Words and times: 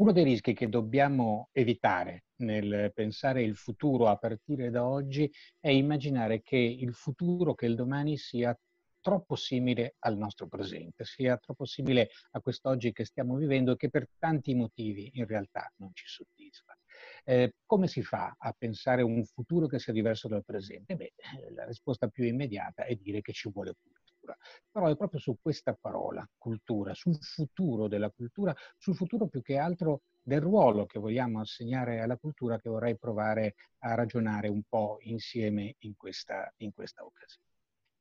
Uno 0.00 0.12
dei 0.12 0.22
rischi 0.22 0.54
che 0.54 0.68
dobbiamo 0.68 1.48
evitare 1.50 2.26
nel 2.36 2.92
pensare 2.94 3.42
il 3.42 3.56
futuro 3.56 4.06
a 4.06 4.16
partire 4.16 4.70
da 4.70 4.86
oggi 4.86 5.28
è 5.58 5.70
immaginare 5.70 6.40
che 6.40 6.56
il 6.56 6.94
futuro, 6.94 7.54
che 7.54 7.66
il 7.66 7.74
domani 7.74 8.16
sia 8.16 8.56
troppo 9.00 9.34
simile 9.34 9.96
al 10.00 10.16
nostro 10.16 10.46
presente, 10.46 11.04
sia 11.04 11.36
troppo 11.36 11.64
simile 11.64 12.10
a 12.30 12.40
quest'oggi 12.40 12.92
che 12.92 13.04
stiamo 13.04 13.34
vivendo 13.34 13.72
e 13.72 13.76
che 13.76 13.90
per 13.90 14.08
tanti 14.18 14.54
motivi 14.54 15.10
in 15.14 15.26
realtà 15.26 15.68
non 15.78 15.90
ci 15.94 16.04
soddisfa. 16.06 16.78
Eh, 17.24 17.54
come 17.66 17.88
si 17.88 18.02
fa 18.02 18.36
a 18.38 18.54
pensare 18.56 19.02
un 19.02 19.24
futuro 19.24 19.66
che 19.66 19.80
sia 19.80 19.92
diverso 19.92 20.28
dal 20.28 20.44
presente? 20.44 20.94
Beh, 20.94 21.14
la 21.56 21.64
risposta 21.64 22.06
più 22.06 22.22
immediata 22.22 22.84
è 22.84 22.94
dire 22.94 23.20
che 23.20 23.32
ci 23.32 23.50
vuole 23.50 23.74
cultura 23.74 23.97
cultura. 24.28 24.36
Però 24.70 24.86
è 24.88 24.96
proprio 24.96 25.20
su 25.20 25.36
questa 25.40 25.74
parola, 25.74 26.28
cultura, 26.36 26.94
sul 26.94 27.16
futuro 27.20 27.88
della 27.88 28.10
cultura, 28.10 28.54
sul 28.76 28.94
futuro 28.94 29.26
più 29.28 29.40
che 29.42 29.56
altro 29.56 30.02
del 30.22 30.40
ruolo 30.40 30.84
che 30.84 30.98
vogliamo 30.98 31.40
assegnare 31.40 32.00
alla 32.00 32.16
cultura 32.16 32.58
che 32.58 32.68
vorrei 32.68 32.98
provare 32.98 33.54
a 33.78 33.94
ragionare 33.94 34.48
un 34.48 34.62
po' 34.68 34.98
insieme 35.00 35.76
in 35.80 35.94
questa, 35.96 36.52
in 36.58 36.72
questa 36.74 37.04
occasione. 37.04 37.46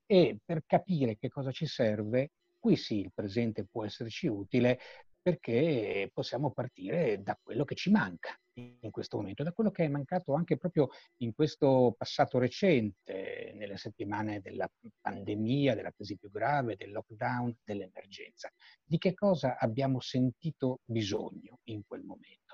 E 0.06 0.38
per 0.44 0.64
capire 0.66 1.18
che 1.18 1.30
cosa 1.30 1.52
ci 1.52 1.66
serve, 1.66 2.32
qui 2.60 2.76
sì 2.76 3.00
il 3.00 3.12
presente 3.14 3.66
può 3.66 3.86
esserci 3.86 4.28
utile, 4.28 4.80
perché 5.28 6.10
possiamo 6.14 6.52
partire 6.52 7.22
da 7.22 7.38
quello 7.44 7.66
che 7.66 7.76
ci 7.76 7.90
manca 7.90 8.34
in 8.54 8.92
questo 8.92 9.18
momento, 9.18 9.44
da 9.44 9.52
quello 9.52 9.72
che 9.72 9.84
è 9.84 9.90
mancato 9.90 10.34
anche 10.34 10.56
proprio 10.56 10.88
in 11.18 11.34
questo 11.34 11.94
passato 11.98 12.40
recente, 12.40 13.52
nelle 13.54 13.76
settimane 13.76 14.40
della 14.40 14.72
pandemia, 15.02 15.76
della 15.76 15.92
crisi 15.92 16.16
più 16.18 16.32
grave, 16.32 16.78
del 16.78 16.94
lockdown, 16.94 17.58
dell'emergenza. 17.62 18.50
Di 18.82 18.98
che 18.98 19.14
cosa 19.14 19.58
abbiamo 19.58 20.00
sentito 20.00 20.80
bisogno 20.86 21.60
in 21.66 21.82
quel 21.86 22.04
momento? 22.04 22.47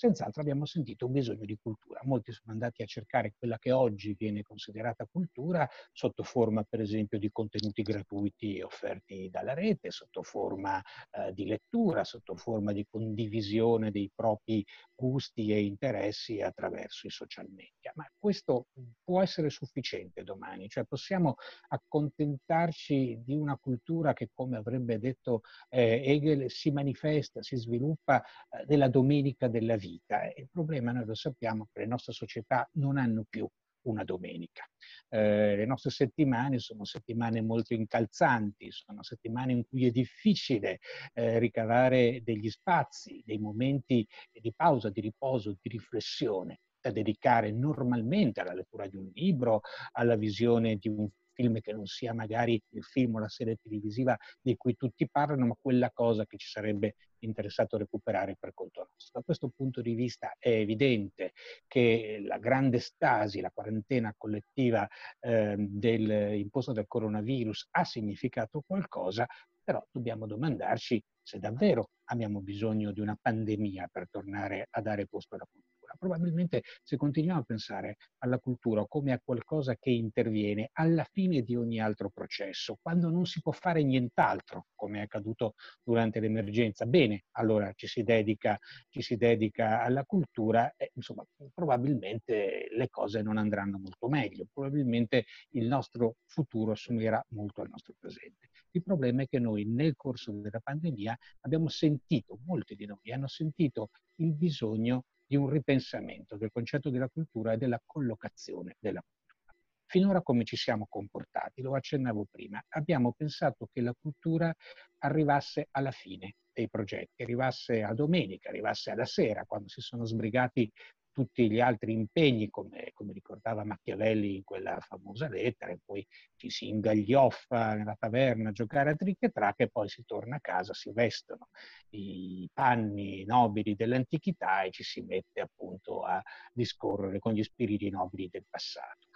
Senz'altro 0.00 0.40
abbiamo 0.40 0.64
sentito 0.64 1.04
un 1.04 1.12
bisogno 1.12 1.44
di 1.44 1.58
cultura. 1.60 2.00
Molti 2.04 2.32
sono 2.32 2.52
andati 2.52 2.82
a 2.82 2.86
cercare 2.86 3.34
quella 3.36 3.58
che 3.58 3.70
oggi 3.70 4.14
viene 4.18 4.42
considerata 4.42 5.06
cultura 5.10 5.68
sotto 5.92 6.22
forma, 6.22 6.64
per 6.64 6.80
esempio, 6.80 7.18
di 7.18 7.30
contenuti 7.30 7.82
gratuiti 7.82 8.62
offerti 8.62 9.28
dalla 9.30 9.52
rete, 9.52 9.90
sotto 9.90 10.22
forma 10.22 10.80
eh, 11.10 11.32
di 11.34 11.44
lettura, 11.44 12.04
sotto 12.04 12.34
forma 12.34 12.72
di 12.72 12.86
condivisione 12.88 13.90
dei 13.90 14.10
propri 14.14 14.64
gusti 14.94 15.52
e 15.52 15.64
interessi 15.64 16.40
attraverso 16.40 17.06
i 17.06 17.10
social 17.10 17.48
media. 17.50 17.79
Ma 17.94 18.10
questo 18.18 18.68
può 19.04 19.20
essere 19.20 19.50
sufficiente 19.50 20.22
domani, 20.22 20.68
cioè 20.68 20.84
possiamo 20.84 21.36
accontentarci 21.68 23.20
di 23.24 23.34
una 23.34 23.56
cultura 23.56 24.12
che, 24.12 24.30
come 24.32 24.56
avrebbe 24.56 24.98
detto 24.98 25.42
eh, 25.68 26.02
Hegel, 26.04 26.50
si 26.50 26.70
manifesta, 26.70 27.42
si 27.42 27.56
sviluppa 27.56 28.22
eh, 28.22 28.64
nella 28.66 28.88
domenica 28.88 29.48
della 29.48 29.76
vita 29.76 29.88
vita. 29.90 30.32
Il 30.34 30.48
problema, 30.50 30.92
noi 30.92 31.04
lo 31.04 31.14
sappiamo, 31.14 31.68
che 31.72 31.80
le 31.80 31.86
nostre 31.86 32.12
società 32.12 32.68
non 32.74 32.96
hanno 32.96 33.24
più 33.28 33.48
una 33.82 34.04
domenica. 34.04 34.62
Eh, 35.08 35.56
le 35.56 35.66
nostre 35.66 35.90
settimane 35.90 36.58
sono 36.58 36.84
settimane 36.84 37.40
molto 37.40 37.72
incalzanti, 37.74 38.70
sono 38.70 39.02
settimane 39.02 39.52
in 39.52 39.64
cui 39.66 39.86
è 39.86 39.90
difficile 39.90 40.80
eh, 41.14 41.38
ricavare 41.38 42.20
degli 42.22 42.50
spazi, 42.50 43.22
dei 43.24 43.38
momenti 43.38 44.06
di 44.32 44.52
pausa, 44.54 44.90
di 44.90 45.00
riposo, 45.00 45.56
di 45.60 45.68
riflessione 45.68 46.60
da 46.80 46.90
dedicare 46.90 47.52
normalmente 47.52 48.40
alla 48.40 48.54
lettura 48.54 48.86
di 48.86 48.96
un 48.96 49.10
libro, 49.12 49.60
alla 49.92 50.16
visione 50.16 50.76
di 50.76 50.88
un 50.88 51.08
film 51.40 51.60
che 51.60 51.72
non 51.72 51.86
sia 51.86 52.12
magari 52.12 52.60
il 52.70 52.84
film 52.84 53.14
o 53.14 53.18
la 53.18 53.28
serie 53.28 53.56
televisiva 53.56 54.16
di 54.40 54.56
cui 54.56 54.76
tutti 54.76 55.08
parlano, 55.08 55.46
ma 55.46 55.56
quella 55.58 55.90
cosa 55.90 56.26
che 56.26 56.36
ci 56.36 56.48
sarebbe 56.48 56.96
interessato 57.20 57.78
recuperare 57.78 58.36
per 58.38 58.52
conto 58.52 58.88
nostro. 58.92 59.20
Da 59.20 59.24
questo 59.24 59.50
punto 59.54 59.80
di 59.80 59.94
vista 59.94 60.34
è 60.38 60.50
evidente 60.50 61.32
che 61.66 62.22
la 62.22 62.38
grande 62.38 62.78
stasi, 62.78 63.40
la 63.40 63.50
quarantena 63.52 64.14
collettiva 64.16 64.86
eh, 65.20 65.54
del, 65.56 66.34
imposta 66.38 66.72
dal 66.72 66.86
coronavirus 66.86 67.68
ha 67.70 67.84
significato 67.84 68.62
qualcosa, 68.66 69.26
però 69.62 69.82
dobbiamo 69.90 70.26
domandarci 70.26 71.02
se 71.22 71.38
davvero 71.38 71.90
abbiamo 72.10 72.40
bisogno 72.40 72.92
di 72.92 73.00
una 73.00 73.16
pandemia 73.20 73.88
per 73.90 74.08
tornare 74.10 74.66
a 74.68 74.80
dare 74.80 75.06
posto 75.06 75.36
alla 75.36 75.46
cultura 75.50 75.69
cultura. 75.90 75.94
Probabilmente 75.98 76.62
se 76.82 76.96
continuiamo 76.96 77.40
a 77.40 77.44
pensare 77.44 77.96
alla 78.18 78.38
cultura 78.38 78.84
come 78.86 79.12
a 79.12 79.20
qualcosa 79.22 79.76
che 79.76 79.90
interviene 79.90 80.70
alla 80.72 81.04
fine 81.04 81.42
di 81.42 81.56
ogni 81.56 81.80
altro 81.80 82.10
processo, 82.10 82.78
quando 82.80 83.10
non 83.10 83.26
si 83.26 83.40
può 83.40 83.52
fare 83.52 83.82
nient'altro, 83.82 84.66
come 84.74 85.00
è 85.00 85.02
accaduto 85.02 85.54
durante 85.82 86.20
l'emergenza, 86.20 86.86
bene, 86.86 87.24
allora 87.32 87.72
ci 87.74 87.86
si 87.86 88.02
dedica, 88.02 88.58
ci 88.88 89.02
si 89.02 89.16
dedica 89.16 89.82
alla 89.82 90.04
cultura 90.04 90.72
e 90.76 90.90
insomma 90.94 91.24
probabilmente 91.54 92.68
le 92.70 92.88
cose 92.88 93.22
non 93.22 93.36
andranno 93.36 93.78
molto 93.78 94.08
meglio, 94.08 94.46
probabilmente 94.52 95.24
il 95.50 95.66
nostro 95.66 96.16
futuro 96.26 96.72
assomiglierà 96.72 97.24
molto 97.30 97.62
al 97.62 97.68
nostro 97.70 97.94
presente. 97.98 98.48
Il 98.72 98.82
problema 98.82 99.22
è 99.22 99.26
che 99.26 99.40
noi 99.40 99.64
nel 99.64 99.96
corso 99.96 100.30
della 100.32 100.60
pandemia 100.60 101.16
abbiamo 101.40 101.68
sentito, 101.68 102.38
molti 102.44 102.76
di 102.76 102.86
noi 102.86 103.10
hanno 103.12 103.26
sentito 103.26 103.88
il 104.16 104.32
bisogno 104.34 105.04
di 105.30 105.36
un 105.36 105.48
ripensamento 105.48 106.36
del 106.36 106.50
concetto 106.50 106.90
della 106.90 107.08
cultura 107.08 107.52
e 107.52 107.56
della 107.56 107.80
collocazione 107.86 108.74
della 108.80 109.00
cultura. 109.00 109.54
Finora 109.86 110.22
come 110.22 110.42
ci 110.42 110.56
siamo 110.56 110.88
comportati? 110.88 111.62
Lo 111.62 111.76
accennavo 111.76 112.26
prima. 112.28 112.60
Abbiamo 112.70 113.12
pensato 113.12 113.68
che 113.72 113.80
la 113.80 113.94
cultura 113.96 114.52
arrivasse 114.98 115.68
alla 115.70 115.92
fine 115.92 116.34
dei 116.52 116.68
progetti, 116.68 117.22
arrivasse 117.22 117.84
a 117.84 117.94
domenica, 117.94 118.48
arrivasse 118.48 118.90
alla 118.90 119.04
sera, 119.04 119.44
quando 119.44 119.68
si 119.68 119.80
sono 119.80 120.04
sbrigati 120.04 120.68
tutti 121.12 121.50
gli 121.50 121.60
altri 121.60 121.92
impegni, 121.92 122.48
come, 122.50 122.90
come, 122.94 123.12
ricordava 123.12 123.64
Machiavelli 123.64 124.36
in 124.36 124.44
quella 124.44 124.78
famosa 124.80 125.28
lettera, 125.28 125.72
in 125.72 125.78
cui 125.84 126.06
ci 126.36 126.50
si 126.50 126.68
ingaglioffa 126.68 127.74
nella 127.74 127.96
taverna 127.98 128.50
a 128.50 128.52
giocare 128.52 128.90
a 128.90 128.94
trick 128.94 129.22
e 129.24 129.30
track 129.30 129.60
e 129.60 129.68
poi 129.68 129.88
si 129.88 130.04
torna 130.04 130.36
a 130.36 130.40
casa, 130.40 130.72
si 130.74 130.90
vestono 130.92 131.48
i 131.90 132.48
panni 132.52 133.24
nobili 133.24 133.74
dell'antichità 133.74 134.62
e 134.62 134.70
ci 134.70 134.82
si 134.82 135.00
mette 135.02 135.40
appunto 135.40 136.02
a 136.02 136.22
discorrere 136.52 137.18
con 137.18 137.32
gli 137.32 137.42
spiriti 137.42 137.90
nobili 137.90 138.28
del 138.30 138.44
passato. 138.48 139.08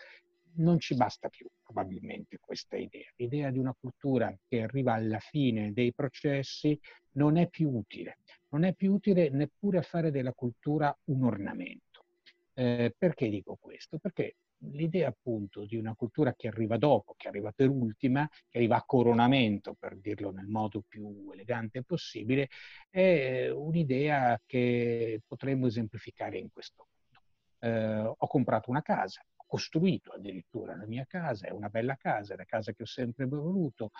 Non 0.56 0.78
ci 0.78 0.94
basta 0.94 1.28
più 1.28 1.48
probabilmente 1.62 2.38
questa 2.38 2.76
idea. 2.76 3.10
L'idea 3.16 3.50
di 3.50 3.58
una 3.58 3.74
cultura 3.78 4.32
che 4.46 4.62
arriva 4.62 4.94
alla 4.94 5.18
fine 5.18 5.72
dei 5.72 5.92
processi 5.92 6.78
non 7.12 7.36
è 7.36 7.48
più 7.48 7.70
utile. 7.70 8.18
Non 8.54 8.62
è 8.62 8.72
più 8.72 8.92
utile 8.92 9.30
neppure 9.30 9.82
fare 9.82 10.12
della 10.12 10.32
cultura 10.32 10.96
un 11.06 11.24
ornamento. 11.24 12.04
Eh, 12.52 12.94
perché 12.96 13.28
dico 13.28 13.56
questo? 13.60 13.98
Perché 13.98 14.36
l'idea 14.58 15.08
appunto 15.08 15.64
di 15.64 15.74
una 15.74 15.96
cultura 15.96 16.34
che 16.34 16.46
arriva 16.46 16.78
dopo, 16.78 17.14
che 17.16 17.26
arriva 17.26 17.50
per 17.50 17.68
ultima, 17.68 18.28
che 18.48 18.58
arriva 18.58 18.76
a 18.76 18.84
coronamento, 18.86 19.74
per 19.74 19.96
dirlo 19.96 20.30
nel 20.30 20.46
modo 20.46 20.84
più 20.86 21.28
elegante 21.32 21.82
possibile, 21.82 22.48
è 22.88 23.48
un'idea 23.50 24.40
che 24.46 25.20
potremmo 25.26 25.66
esemplificare 25.66 26.38
in 26.38 26.52
questo 26.52 26.86
modo. 26.86 27.24
Eh, 27.58 28.14
ho 28.16 28.26
comprato 28.28 28.70
una 28.70 28.82
casa, 28.82 29.20
costruito 29.44 30.12
addirittura 30.12 30.76
la 30.76 30.86
mia 30.86 31.04
casa, 31.08 31.48
è 31.48 31.50
una 31.50 31.70
bella 31.70 31.96
casa, 31.96 32.34
è 32.34 32.36
la 32.36 32.44
casa 32.44 32.72
che 32.72 32.84
ho 32.84 32.86
sempre 32.86 33.26
voluto, 33.26 33.90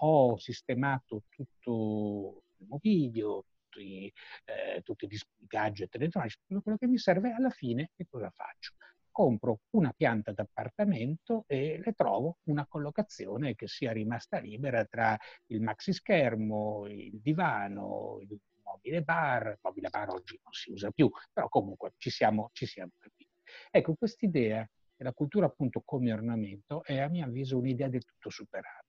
ho 0.00 0.36
sistemato 0.36 1.22
tutto 1.30 2.42
il 2.58 2.66
mobilio, 2.68 3.46
tutti, 3.76 4.12
eh, 4.44 4.82
tutti 4.82 5.06
gli 5.06 5.18
gadget 5.46 5.94
elettronici, 5.94 6.38
quello 6.62 6.78
che 6.78 6.86
mi 6.86 6.98
serve 6.98 7.32
alla 7.32 7.50
fine 7.50 7.90
che 7.94 8.06
cosa 8.08 8.30
faccio? 8.30 8.74
Compro 9.10 9.60
una 9.70 9.92
pianta 9.96 10.32
d'appartamento 10.32 11.44
e 11.46 11.80
le 11.82 11.92
trovo 11.92 12.38
una 12.44 12.66
collocazione 12.66 13.54
che 13.54 13.66
sia 13.66 13.92
rimasta 13.92 14.38
libera 14.38 14.84
tra 14.84 15.16
il 15.46 15.62
maxi 15.62 15.92
schermo, 15.92 16.86
il 16.86 17.18
divano, 17.20 18.18
il 18.20 18.38
mobile 18.62 19.02
bar, 19.02 19.46
il 19.48 19.58
mobile 19.62 19.88
bar 19.88 20.10
oggi 20.10 20.38
non 20.42 20.52
si 20.52 20.70
usa 20.70 20.90
più, 20.90 21.10
però 21.32 21.48
comunque 21.48 21.92
ci 21.96 22.10
siamo, 22.10 22.50
ci 22.52 22.66
siamo 22.66 22.92
capiti. 22.98 23.30
Ecco, 23.70 23.94
quest'idea 23.94 24.68
della 24.94 25.12
cultura 25.12 25.46
appunto 25.46 25.82
come 25.84 26.12
ornamento 26.12 26.82
è 26.84 26.98
a 26.98 27.08
mio 27.08 27.24
avviso 27.24 27.56
un'idea 27.56 27.88
del 27.88 28.04
tutto 28.04 28.28
superata 28.28 28.85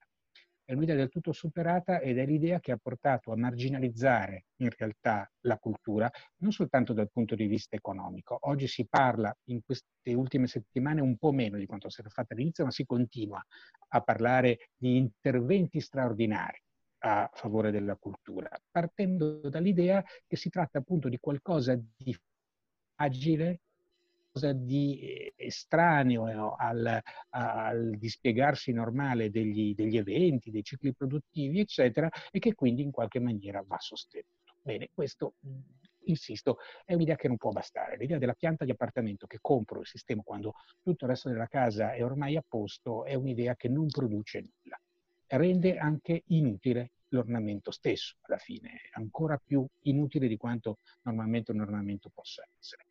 è 0.68 0.74
un'idea 0.74 0.98
del 0.98 1.08
tutto 1.08 1.32
superata 1.32 2.02
ed 2.02 2.18
è 2.18 2.26
l'idea 2.26 2.60
che 2.60 2.74
ha 2.74 2.78
portato 2.78 3.32
a 3.32 3.38
marginalizzare 3.38 4.48
in 4.58 4.70
realtà 4.78 5.32
la 5.46 5.58
cultura, 5.58 6.12
non 6.42 6.52
soltanto 6.52 6.92
dal 6.92 7.10
punto 7.10 7.36
di 7.36 7.48
vista 7.48 7.78
economico. 7.78 8.38
Oggi 8.42 8.68
si 8.68 8.86
parla 8.86 9.34
in 9.46 9.62
queste 9.64 10.14
ultime 10.14 10.46
settimane 10.46 11.00
un 11.00 11.16
po' 11.16 11.32
meno 11.32 11.56
di 11.58 11.66
quanto 11.66 11.88
si 11.88 12.02
era 12.02 12.10
fatto 12.10 12.34
all'inizio, 12.34 12.66
ma 12.66 12.72
si 12.72 12.86
continua 12.86 13.42
a 13.90 14.02
parlare 14.02 14.72
di 14.76 14.98
interventi 14.98 15.80
straordinari 15.80 16.62
a 17.00 17.30
favore 17.34 17.72
della 17.72 17.96
cultura, 17.96 18.50
partendo 18.70 19.40
dall'idea 19.48 20.04
che 20.26 20.36
si 20.36 20.50
tratta 20.50 20.80
appunto 20.80 21.08
di 21.08 21.18
qualcosa 21.18 21.80
di 21.96 22.14
agile, 22.96 23.62
di 24.54 25.00
eh, 25.00 25.34
estraneo 25.36 26.56
al, 26.56 27.02
al 27.30 27.92
dispiegarsi 27.98 28.72
normale 28.72 29.30
degli, 29.30 29.74
degli 29.74 29.98
eventi, 29.98 30.52
dei 30.52 30.64
cicli 30.64 30.94
produttivi, 30.94 31.60
eccetera, 31.60 32.10
e 32.32 32.40
che 32.40 32.54
quindi 32.54 32.82
in 32.82 32.92
qualche 32.92 33.20
maniera 33.20 33.64
va 33.66 33.78
sostenuto. 33.80 34.56
Bene, 34.62 34.90
questo 34.94 35.36
insisto, 36.08 36.58
è 36.86 36.94
un'idea 36.94 37.16
che 37.16 37.28
non 37.28 37.38
può 37.38 37.52
bastare. 37.52 37.98
L'idea 37.98 38.18
della 38.18 38.34
pianta 38.34 38.66
di 38.66 38.72
appartamento 38.72 39.28
che 39.28 39.40
compro 39.42 39.82
il 39.82 39.88
sistema 39.88 40.22
quando 40.24 40.56
tutto 40.82 41.06
il 41.06 41.12
resto 41.12 41.30
della 41.30 41.48
casa 41.48 41.94
è 41.94 42.04
ormai 42.04 42.36
a 42.36 42.44
posto 42.48 43.06
è 43.06 43.14
un'idea 43.14 43.56
che 43.56 43.70
non 43.70 43.88
produce 43.88 44.40
nulla. 44.40 44.80
Rende 45.28 45.78
anche 45.78 46.24
inutile 46.28 46.92
l'ornamento 47.10 47.72
stesso, 47.72 48.16
alla 48.22 48.38
fine, 48.38 48.82
ancora 48.94 49.40
più 49.44 49.66
inutile 49.84 50.28
di 50.28 50.38
quanto 50.38 50.80
normalmente 51.04 51.52
un 51.52 51.62
ornamento 51.62 52.10
possa 52.14 52.46
essere. 52.58 52.87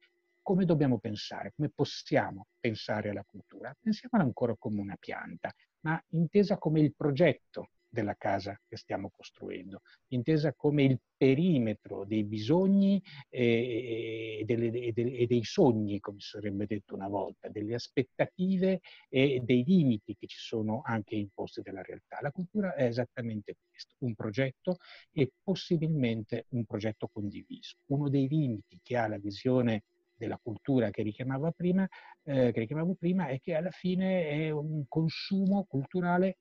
Come 0.47 0.65
dobbiamo 0.65 1.01
pensare? 1.01 1.55
Come 1.57 1.71
possiamo 1.75 2.47
pensare 2.61 3.09
alla 3.09 3.25
cultura? 3.29 3.77
Pensiamola 3.81 4.23
ancora 4.23 4.55
come 4.57 4.81
una 4.81 4.95
pianta, 4.97 5.53
ma 5.81 6.01
intesa 6.11 6.57
come 6.57 6.79
il 6.79 6.95
progetto 6.95 7.71
della 7.89 8.15
casa 8.15 8.57
che 8.65 8.77
stiamo 8.77 9.11
costruendo, 9.11 9.81
intesa 10.13 10.55
come 10.55 10.85
il 10.85 11.01
perimetro 11.17 12.05
dei 12.05 12.23
bisogni 12.23 13.03
e, 13.29 14.45
delle, 14.47 14.71
e, 14.71 14.93
e, 14.95 15.27
dei 15.27 15.43
sogni, 15.43 15.99
come 15.99 16.21
sarebbe 16.21 16.67
detto 16.67 16.95
una 16.95 17.09
volta, 17.09 17.49
delle 17.49 17.75
aspettative 17.75 18.83
e 19.09 19.41
dei 19.43 19.65
limiti 19.65 20.15
che 20.15 20.29
ci 20.29 20.39
sono 20.39 20.81
anche 20.85 21.17
imposti 21.17 21.61
dalla 21.61 21.83
realtà. 21.83 22.19
La 22.21 22.31
cultura 22.31 22.73
è 22.77 22.85
esattamente 22.85 23.57
questo, 23.69 23.97
un 23.99 24.15
progetto 24.15 24.77
e 25.11 25.33
possibilmente 25.43 26.47
un 26.51 26.65
progetto 26.67 27.09
condiviso. 27.13 27.79
Uno 27.87 28.09
dei 28.09 28.29
limiti 28.29 28.79
che 28.81 28.97
ha 28.97 29.09
la 29.09 29.19
visione 29.19 29.83
della 30.17 30.39
cultura 30.43 30.91
che 30.91 31.03
richiamavo 31.03 31.53
prima, 31.53 31.87
eh, 32.25 32.53
che 32.53 32.61
richiamavo 32.61 32.95
prima 32.95 33.27
è 33.29 33.39
che 33.41 33.55
alla 33.55 33.71
fine 33.71 34.29
è 34.29 34.51
un 34.51 34.85
consumo 34.89 35.65
culturale 35.65 36.39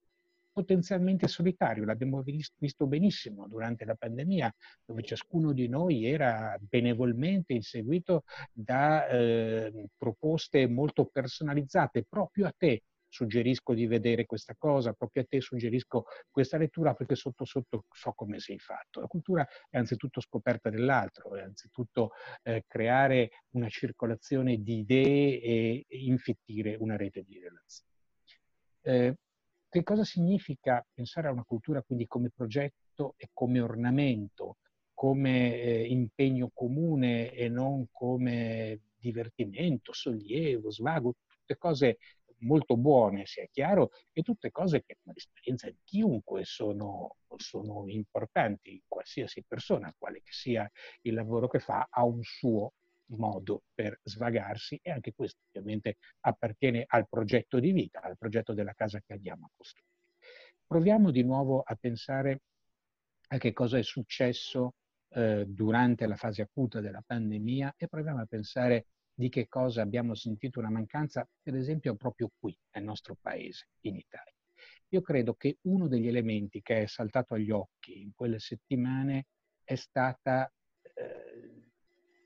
potenzialmente 0.56 1.28
solitario. 1.28 1.84
L'abbiamo 1.84 2.24
visto 2.24 2.88
benissimo 2.88 3.46
durante 3.48 3.84
la 3.84 3.96
pandemia, 3.96 4.54
dove 4.86 5.04
ciascuno 5.04 5.52
di 5.52 5.68
noi 5.68 6.06
era 6.06 6.58
benevolmente 6.62 7.52
inseguito 7.54 8.24
da 8.54 9.06
eh, 9.08 9.90
proposte 9.98 10.66
molto 10.68 11.08
personalizzate 11.08 12.06
proprio 12.08 12.48
a 12.48 12.54
te. 12.58 12.84
Suggerisco 13.16 13.74
di 13.74 13.88
vedere 13.88 14.26
questa 14.26 14.56
cosa, 14.58 14.92
proprio 14.92 15.24
a 15.24 15.26
te 15.30 15.40
suggerisco 15.40 16.04
questa 16.30 16.58
lettura 16.58 16.94
perché 16.94 17.16
sotto 17.16 17.46
sotto 17.46 17.86
so 17.90 18.12
come 18.12 18.40
sei 18.42 18.60
fatto. 18.60 19.00
La 19.00 19.08
cultura 19.08 19.48
è 19.70 19.78
anzitutto 19.78 20.20
scoperta 20.20 20.70
dell'altro, 20.70 21.34
è 21.38 21.42
anzitutto 21.42 22.12
eh, 22.44 22.66
creare 22.68 23.30
una 23.52 23.70
circolazione 23.70 24.58
di 24.58 24.80
idee 24.80 25.40
e 25.40 25.86
infittire 25.92 26.76
una 26.78 26.98
rete 26.98 27.24
di 27.24 27.40
relazioni. 27.40 27.94
Eh, 28.82 29.16
che 29.70 29.84
cosa 29.84 30.04
significa 30.04 30.86
pensare 30.94 31.30
a 31.30 31.32
una 31.32 31.46
cultura 31.46 31.82
quindi 31.84 32.08
come 32.08 32.32
progetto 32.36 33.14
e 33.16 33.30
come 33.32 33.62
ornamento, 33.62 34.58
come 34.94 35.56
eh, 35.56 35.86
impegno 35.86 36.52
comune 36.54 37.32
e 37.32 37.48
non 37.48 37.88
come 37.92 38.82
divertimento, 38.98 39.94
sollievo, 39.94 40.70
svago, 40.70 41.16
tutte 41.46 41.58
cose 41.58 41.98
molto 42.40 42.78
buone, 42.78 43.26
sia 43.26 43.48
chiaro, 43.52 43.92
e 44.12 44.22
tutte 44.22 44.52
cose 44.52 44.84
che 44.84 44.98
nell'esperienza 45.04 45.70
di 45.70 45.80
chiunque 45.84 46.44
sono, 46.44 47.18
sono 47.38 47.86
importanti, 47.88 48.82
qualsiasi 48.88 49.44
persona, 49.48 49.94
quale 49.98 50.22
che 50.22 50.32
sia 50.32 50.70
il 51.02 51.14
lavoro 51.14 51.48
che 51.48 51.60
fa, 51.60 51.88
ha 51.90 52.04
un 52.04 52.22
suo 52.24 52.74
modo 53.08 53.64
per 53.74 54.00
svagarsi 54.04 54.80
e 54.82 54.92
anche 54.92 55.14
questo 55.14 55.40
ovviamente 55.50 55.98
appartiene 56.22 56.86
al 56.88 57.08
progetto 57.08 57.60
di 57.60 57.72
vita, 57.72 58.02
al 58.02 58.18
progetto 58.18 58.54
della 58.54 58.74
casa 58.74 59.00
che 59.00 59.14
andiamo 59.14 59.46
a 59.46 59.52
costruire. 59.56 59.90
Proviamo 60.66 61.12
di 61.12 61.24
nuovo 61.24 61.62
a 61.62 61.76
pensare 61.76 62.42
a 63.28 63.38
che 63.38 63.54
cosa 63.54 63.78
è 63.78 63.84
successo 63.84 64.76
eh, 65.10 65.46
durante 65.48 66.08
la 66.08 66.16
fase 66.16 66.42
acuta 66.42 66.82
della 66.82 67.04
pandemia 67.06 67.76
e 67.78 67.88
proviamo 67.88 68.22
a 68.22 68.26
pensare 68.26 68.88
di 69.16 69.30
che 69.30 69.48
cosa 69.48 69.82
abbiamo 69.82 70.14
sentito 70.14 70.60
una 70.60 70.70
mancanza, 70.70 71.28
per 71.42 71.56
esempio, 71.56 71.96
proprio 71.96 72.30
qui, 72.38 72.56
nel 72.74 72.84
nostro 72.84 73.16
paese, 73.20 73.70
in 73.82 73.96
Italia. 73.96 74.34
Io 74.90 75.02
credo 75.02 75.34
che 75.36 75.58
uno 75.64 75.88
degli 75.88 76.08
elementi 76.08 76.62
che 76.62 76.84
è 76.84 76.86
saltato 76.86 77.34
agli 77.34 77.50
occhi 77.50 78.02
in 78.02 78.14
quelle 78.14 78.40
settimane 78.40 79.28
è 79.64 79.76
stata 79.76 80.52
eh, 80.94 81.72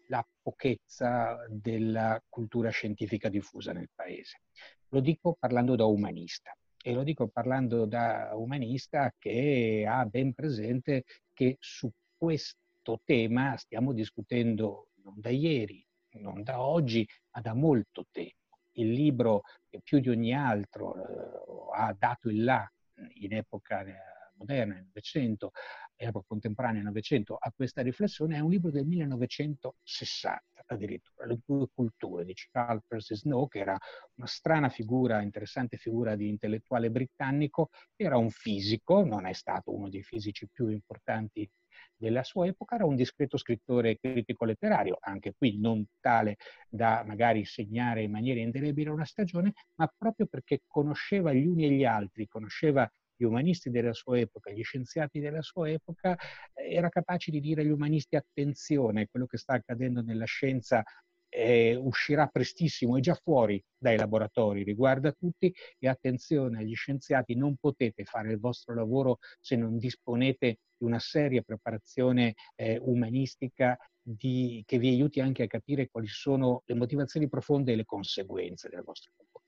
la 0.08 0.28
pochezza 0.42 1.46
della 1.48 2.22
cultura 2.28 2.70
scientifica 2.70 3.30
diffusa 3.30 3.72
nel 3.72 3.90
paese. 3.94 4.42
Lo 4.90 5.00
dico 5.00 5.36
parlando 5.40 5.76
da 5.76 5.86
umanista 5.86 6.56
e 6.82 6.94
lo 6.94 7.04
dico 7.04 7.28
parlando 7.28 7.86
da 7.86 8.32
umanista 8.34 9.14
che 9.18 9.86
ha 9.88 10.06
ben 10.06 10.34
presente 10.34 11.04
che 11.34 11.58
su 11.60 11.92
questo 12.18 13.02
tema 13.04 13.56
stiamo 13.58 13.94
discutendo 13.94 14.90
non 15.04 15.14
da 15.18 15.30
ieri, 15.30 15.86
non 16.14 16.44
da 16.44 16.62
oggi, 16.62 17.08
ma 17.32 17.42
da 17.42 17.54
molto 17.54 18.06
tempo. 18.12 18.60
Il 18.74 18.92
libro 18.92 19.44
che 19.68 19.82
più 19.82 20.00
di 20.00 20.10
ogni 20.10 20.34
altro 20.34 20.96
eh, 20.96 21.78
ha 21.78 21.96
dato 21.98 22.30
il 22.30 22.44
là 22.44 22.70
in 23.16 23.34
epoca 23.34 23.82
eh, 23.84 23.96
moderna, 24.36 24.76
nel 24.76 24.86
Novecento, 24.86 25.52
epoca 25.96 26.26
contemporanea, 26.28 26.82
Novecento, 26.82 27.36
a 27.36 27.52
questa 27.54 27.82
riflessione, 27.82 28.38
è 28.38 28.40
un 28.40 28.50
libro 28.50 28.72
del 28.72 28.86
1960 28.86 30.59
addirittura, 30.74 31.26
Le 31.26 31.40
due 31.46 31.68
culture 31.74 32.26
di 32.26 32.34
Charles 32.34 32.84
Percy 32.88 33.16
Snow, 33.16 33.48
che 33.48 33.60
era 33.60 33.78
una 34.16 34.28
strana 34.28 34.70
figura, 34.70 35.22
interessante 35.22 35.78
figura 35.78 36.16
di 36.16 36.28
intellettuale 36.30 36.90
britannico, 36.90 37.70
era 37.96 38.18
un 38.18 38.30
fisico, 38.30 39.04
non 39.04 39.26
è 39.26 39.34
stato 39.34 39.74
uno 39.76 39.90
dei 39.90 40.04
fisici 40.04 40.48
più 40.52 40.70
importanti 40.70 41.50
della 41.96 42.24
sua 42.24 42.48
epoca, 42.48 42.76
era 42.76 42.86
un 42.86 42.96
discreto 42.96 43.38
scrittore 43.38 43.98
critico 44.00 44.46
letterario, 44.46 44.98
anche 45.02 45.34
qui 45.38 45.60
non 45.60 45.86
tale 46.00 46.38
da 46.70 47.04
magari 47.06 47.46
segnare 47.46 48.04
in 48.04 48.12
maniera 48.12 48.40
indelebile 48.40 48.90
una 48.90 49.06
stagione, 49.06 49.54
ma 49.76 49.92
proprio 49.98 50.26
perché 50.28 50.62
conosceva 50.68 51.34
gli 51.34 51.46
uni 51.46 51.66
e 51.66 51.72
gli 51.72 51.86
altri, 51.86 52.28
conosceva 52.28 52.90
gli 53.20 53.26
umanisti 53.26 53.70
della 53.70 53.92
sua 53.92 54.18
epoca, 54.18 54.50
gli 54.50 54.64
scienziati 54.64 55.20
della 55.20 55.42
sua 55.42 55.70
epoca, 55.70 56.16
eh, 56.54 56.74
era 56.74 56.88
capace 56.88 57.32
di 57.32 57.42
dire 57.42 57.62
agli 57.62 57.70
umanisti 57.70 58.16
attenzione, 58.16 59.08
quello 59.08 59.26
che 59.26 59.38
sta 59.38 59.56
accadendo 59.56 60.02
nella 60.02 60.24
scienza 60.24 60.82
eh, 61.28 61.76
uscirà 61.76 62.28
prestissimo, 62.28 62.98
è 62.98 63.02
già 63.02 63.14
fuori 63.16 63.62
dai 63.78 63.98
laboratori, 63.98 64.64
riguarda 64.64 65.12
tutti 65.12 65.54
e 65.78 65.88
attenzione 65.90 66.60
agli 66.60 66.74
scienziati, 66.74 67.36
non 67.36 67.58
potete 67.58 68.06
fare 68.06 68.32
il 68.32 68.40
vostro 68.40 68.74
lavoro 68.74 69.20
se 69.42 69.58
non 69.58 69.78
disponete 69.78 70.60
di 70.78 70.86
una 70.86 71.00
seria 71.00 71.42
preparazione 71.42 72.36
eh, 72.56 72.80
umanistica 72.82 73.78
di, 74.02 74.64
che 74.66 74.80
vi 74.80 74.90
aiuti 74.90 75.20
anche 75.20 75.44
a 75.44 75.48
capire 75.48 75.90
quali 75.90 76.08
sono 76.08 76.64
le 76.66 76.76
motivazioni 76.76 77.28
profonde 77.28 77.74
e 77.74 77.76
le 77.76 77.86
conseguenze 77.86 78.70
del 78.70 78.82
vostro 78.82 79.12
lavoro. 79.18 79.44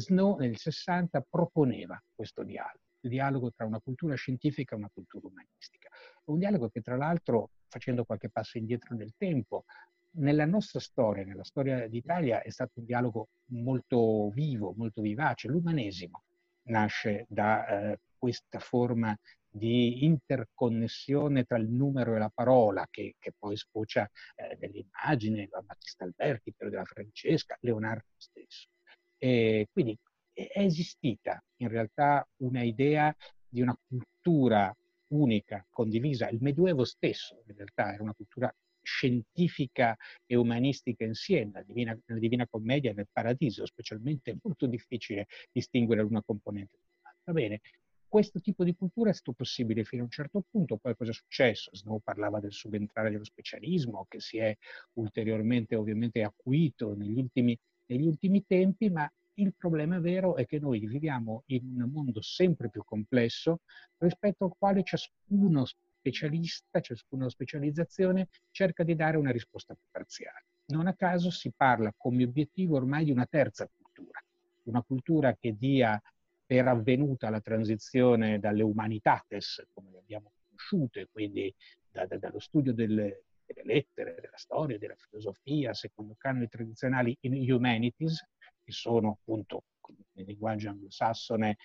Snow 0.00 0.38
nel 0.38 0.56
60 0.56 1.24
proponeva 1.30 2.02
questo 2.14 2.42
dialogo 2.42 2.81
dialogo 3.08 3.52
tra 3.52 3.64
una 3.64 3.80
cultura 3.80 4.14
scientifica 4.14 4.74
e 4.74 4.78
una 4.78 4.90
cultura 4.92 5.26
umanistica. 5.26 5.88
Un 6.24 6.38
dialogo 6.38 6.68
che 6.68 6.80
tra 6.80 6.96
l'altro, 6.96 7.50
facendo 7.68 8.04
qualche 8.04 8.30
passo 8.30 8.58
indietro 8.58 8.94
nel 8.94 9.14
tempo, 9.16 9.64
nella 10.14 10.44
nostra 10.44 10.80
storia, 10.80 11.24
nella 11.24 11.44
storia 11.44 11.88
d'Italia, 11.88 12.42
è 12.42 12.50
stato 12.50 12.80
un 12.80 12.84
dialogo 12.84 13.28
molto 13.46 14.30
vivo, 14.30 14.74
molto 14.76 15.00
vivace. 15.00 15.48
L'umanesimo 15.48 16.22
nasce 16.64 17.26
da 17.28 17.66
eh, 17.66 17.98
questa 18.18 18.58
forma 18.58 19.16
di 19.54 20.04
interconnessione 20.04 21.44
tra 21.44 21.58
il 21.58 21.68
numero 21.68 22.14
e 22.14 22.18
la 22.18 22.30
parola 22.32 22.86
che, 22.90 23.16
che 23.18 23.32
poi 23.38 23.56
sfocia 23.56 24.08
eh, 24.34 24.56
nell'immagine, 24.60 25.48
Battista 25.64 26.04
Alberti, 26.04 26.54
Piero 26.54 26.70
della 26.70 26.84
Francesca, 26.84 27.56
Leonardo 27.60 28.06
stesso. 28.16 28.68
E 29.18 29.68
quindi 29.70 29.96
è 30.32 30.60
esistita 30.60 31.42
in 31.56 31.68
realtà 31.68 32.26
una 32.38 32.62
idea 32.62 33.14
di 33.48 33.60
una 33.60 33.78
cultura 33.86 34.74
unica, 35.08 35.66
condivisa. 35.68 36.28
Il 36.28 36.40
Medioevo 36.40 36.84
stesso 36.84 37.42
in 37.46 37.54
realtà 37.54 37.92
era 37.92 38.02
una 38.02 38.14
cultura 38.14 38.54
scientifica 38.82 39.96
e 40.26 40.34
umanistica 40.34 41.04
insieme, 41.04 41.52
la 41.54 41.62
Divina, 41.62 41.96
nella 42.06 42.20
Divina 42.20 42.48
Commedia 42.48 42.90
e 42.90 42.94
nel 42.94 43.08
Paradiso, 43.12 43.64
specialmente 43.64 44.32
è 44.32 44.36
molto 44.42 44.66
difficile 44.66 45.28
distinguere 45.52 46.02
una 46.02 46.22
componente 46.22 46.78
dall'altra. 46.80 47.32
Bene, 47.32 47.60
questo 48.08 48.40
tipo 48.40 48.64
di 48.64 48.74
cultura 48.74 49.10
è 49.10 49.14
stato 49.14 49.32
possibile 49.32 49.84
fino 49.84 50.02
a 50.02 50.04
un 50.04 50.10
certo 50.10 50.44
punto, 50.50 50.76
poi 50.76 50.96
cosa 50.96 51.12
è 51.12 51.14
successo? 51.14 51.70
Snow 51.74 52.00
parlava 52.00 52.40
del 52.40 52.52
subentrare 52.52 53.10
dello 53.10 53.24
specialismo 53.24 54.04
che 54.08 54.20
si 54.20 54.38
è 54.38 54.54
ulteriormente 54.94 55.76
ovviamente 55.76 56.22
acuito 56.22 56.94
negli 56.94 57.18
ultimi, 57.18 57.56
negli 57.86 58.06
ultimi 58.06 58.44
tempi, 58.44 58.90
ma 58.90 59.10
il 59.34 59.54
problema 59.56 59.98
vero 59.98 60.36
è 60.36 60.46
che 60.46 60.58
noi 60.58 60.86
viviamo 60.86 61.44
in 61.46 61.80
un 61.80 61.90
mondo 61.90 62.20
sempre 62.20 62.68
più 62.68 62.82
complesso 62.84 63.60
rispetto 63.98 64.44
al 64.44 64.54
quale 64.58 64.82
ciascuno 64.82 65.64
specialista, 65.64 66.80
ciascuna 66.80 67.28
specializzazione 67.28 68.28
cerca 68.50 68.82
di 68.82 68.94
dare 68.94 69.16
una 69.16 69.30
risposta 69.30 69.76
parziale. 69.90 70.46
Non 70.66 70.86
a 70.86 70.94
caso 70.94 71.30
si 71.30 71.52
parla 71.56 71.92
come 71.96 72.24
obiettivo 72.24 72.76
ormai 72.76 73.04
di 73.04 73.10
una 73.10 73.26
terza 73.26 73.68
cultura, 73.74 74.20
una 74.64 74.82
cultura 74.82 75.36
che 75.38 75.56
dia 75.56 76.00
per 76.44 76.66
avvenuta 76.68 77.30
la 77.30 77.40
transizione 77.40 78.38
dalle 78.38 78.62
umanitates, 78.62 79.66
come 79.72 79.90
le 79.90 79.98
abbiamo 79.98 80.32
conosciute, 80.48 81.08
quindi 81.10 81.54
da, 81.90 82.04
da, 82.06 82.18
dallo 82.18 82.40
studio 82.40 82.72
del, 82.74 82.94
delle 83.46 83.64
lettere, 83.64 84.16
della 84.20 84.36
storia, 84.36 84.78
della 84.78 84.96
filosofia, 84.96 85.72
secondo 85.72 86.14
canoni 86.18 86.48
tradizionali 86.48 87.16
in 87.20 87.50
humanities, 87.50 88.22
che 88.62 88.72
sono 88.72 89.18
appunto 89.20 89.64
nel 90.12 90.26
linguaggio 90.26 90.70
anglosassone 90.70 91.56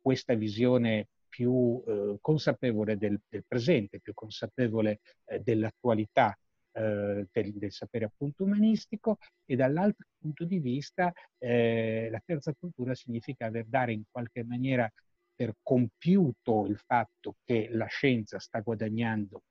questa 0.00 0.34
visione 0.34 1.08
più 1.28 1.82
eh, 1.86 2.18
consapevole 2.20 2.96
del, 2.96 3.20
del, 3.28 3.44
presente, 3.46 4.00
più 4.00 4.14
consapevole 4.14 5.00
eh, 5.24 5.40
dell'attualità 5.40 6.38
eh, 6.72 7.26
del, 7.30 7.52
del, 7.54 7.72
sapere 7.72 8.04
appunto 8.04 8.44
umanistico 8.44 9.18
e 9.44 9.56
dall'altro 9.56 10.06
punto 10.18 10.44
di 10.44 10.58
vista 10.58 11.12
eh, 11.38 12.08
la 12.10 12.22
terza 12.24 12.52
cultura 12.54 12.94
significa 12.94 13.46
aver 13.46 13.66
dare 13.66 13.92
in 13.92 14.02
qualche 14.10 14.44
maniera 14.44 14.90
per 15.34 15.56
compiuto 15.62 16.66
il 16.66 16.78
fatto 16.78 17.36
che 17.44 17.68
la 17.70 17.86
scienza 17.86 18.38
sta 18.38 18.60
guadagnando 18.60 19.42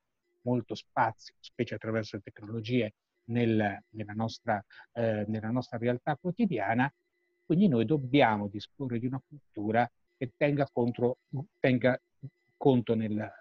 molto 0.41 0.75
spazio, 0.75 1.35
specie 1.39 1.75
attraverso 1.75 2.15
le 2.15 2.21
tecnologie, 2.21 2.93
nel, 3.25 3.83
nella, 3.89 4.13
nostra, 4.13 4.63
eh, 4.93 5.25
nella 5.27 5.49
nostra 5.49 5.77
realtà 5.77 6.15
quotidiana, 6.15 6.91
quindi 7.45 7.67
noi 7.67 7.85
dobbiamo 7.85 8.47
disporre 8.47 8.99
di 8.99 9.05
una 9.05 9.21
cultura 9.25 9.89
che 10.17 10.31
tenga, 10.37 10.67
contro, 10.71 11.17
tenga 11.59 11.99
conto 12.57 12.95
nella, 12.95 13.31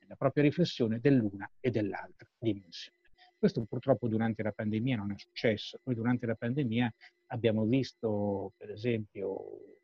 nella 0.00 0.16
propria 0.16 0.42
riflessione 0.42 0.98
dell'una 1.00 1.48
e 1.60 1.70
dell'altra 1.70 2.28
dimensione. 2.38 2.96
Questo 3.38 3.64
purtroppo 3.64 4.08
durante 4.08 4.42
la 4.42 4.50
pandemia 4.50 4.96
non 4.96 5.12
è 5.12 5.14
successo. 5.16 5.78
Noi 5.84 5.94
durante 5.94 6.26
la 6.26 6.34
pandemia 6.34 6.92
abbiamo 7.26 7.64
visto, 7.64 8.52
per 8.56 8.70
esempio, 8.70 9.78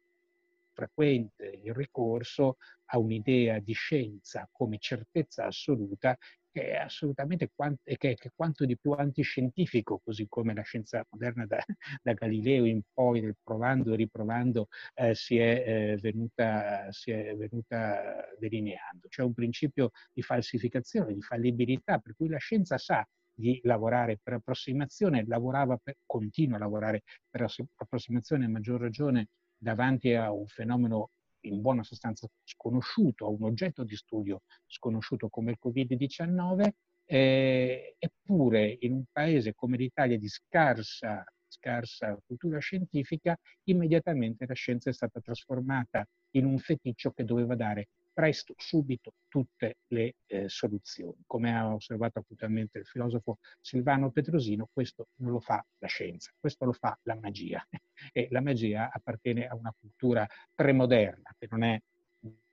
frequente 0.73 1.61
il 1.63 1.73
ricorso 1.73 2.57
a 2.87 2.99
un'idea 2.99 3.61
di 3.61 3.73
scienza 3.73 4.49
come 4.51 4.79
certezza 4.79 5.47
assoluta 5.47 6.19
che 6.55 6.71
è 6.71 6.77
assolutamente 6.77 7.51
quant- 7.53 7.83
che, 7.83 7.97
che 7.97 8.29
è 8.29 8.31
quanto 8.33 8.65
di 8.65 8.79
più 8.79 8.93
antiscientifico, 8.93 10.01
così 10.05 10.29
come 10.29 10.55
la 10.55 10.63
scienza 10.63 11.05
moderna 11.11 11.47
da, 11.47 11.59
da 12.01 12.13
Galileo 12.13 12.65
in 12.65 12.81
poi, 12.93 13.35
provando 13.43 13.93
e 13.93 13.97
riprovando, 13.97 14.69
eh, 14.95 15.17
si, 15.17 15.37
è, 15.37 15.65
eh, 15.67 15.97
venuta, 16.01 16.93
si 16.93 17.11
è 17.11 17.35
venuta 17.37 18.25
delineando. 18.39 19.09
C'è 19.09 19.23
un 19.23 19.35
principio 19.35 19.91
di 20.13 20.23
falsificazione, 20.23 21.13
di 21.13 21.23
fallibilità, 21.23 21.99
per 21.99 22.15
cui 22.15 22.29
la 22.29 22.39
scienza 22.39 22.79
sa 22.79 23.05
di 23.35 23.59
lavorare 23.65 24.21
per 24.23 24.35
approssimazione, 24.35 25.25
lavorava 25.27 25.77
per, 25.83 25.97
continua 26.07 26.57
a 26.57 26.61
lavorare 26.61 27.03
per 27.29 27.47
approssimazione, 27.79 28.45
a 28.45 28.49
maggior 28.49 28.81
ragione 28.81 29.31
davanti 29.57 30.15
a 30.15 30.31
un 30.31 30.47
fenomeno 30.47 31.11
in 31.45 31.61
buona 31.61 31.83
sostanza 31.83 32.29
sconosciuto, 32.45 33.27
a 33.27 33.29
un 33.29 33.43
oggetto 33.45 33.85
di 33.85 33.97
studio 33.97 34.43
sconosciuto 34.67 35.29
come 35.29 35.53
il 35.53 35.59
Covid-19, 35.63 36.69
eh, 37.07 37.97
eppure 37.99 38.77
in 38.81 38.93
un 38.93 39.05
paese 39.11 39.55
come 39.55 39.77
l'Italia 39.77 40.19
di 40.19 40.29
scarsa, 40.29 41.25
scarsa 41.47 42.19
cultura 42.27 42.59
scientifica, 42.59 43.39
immediatamente 43.65 44.47
la 44.47 44.55
scienza 44.55 44.91
è 44.91 44.93
stata 44.93 45.21
trasformata 45.21 46.07
in 46.33 46.47
un 46.47 46.59
feticcio 46.59 47.13
che 47.13 47.25
doveva 47.25 47.55
dare 47.55 47.89
presto, 48.15 48.55
subito, 48.57 49.13
tutte 49.29 49.79
le 49.89 50.15
eh, 50.27 50.49
soluzioni. 50.49 51.23
Come 51.27 51.55
ha 51.55 51.75
osservato 51.75 52.21
acutamente 52.21 52.79
il 52.79 52.87
filosofo 52.87 53.39
Silvano 53.61 54.11
Petrosino, 54.11 54.69
questo 54.73 55.09
non 55.17 55.33
lo 55.33 55.41
fa 55.41 55.63
la 55.79 55.89
scienza, 55.89 56.31
questo 56.39 56.65
lo 56.65 56.73
fa 56.73 56.99
la 57.03 57.19
magia. 57.21 57.63
E 58.13 58.27
la 58.31 58.41
magia 58.41 58.91
appartiene 58.93 59.47
a 59.47 59.55
una 59.55 59.73
cultura 59.79 60.27
premoderna, 60.53 61.35
che 61.39 61.47
non 61.49 61.63
è 61.63 61.81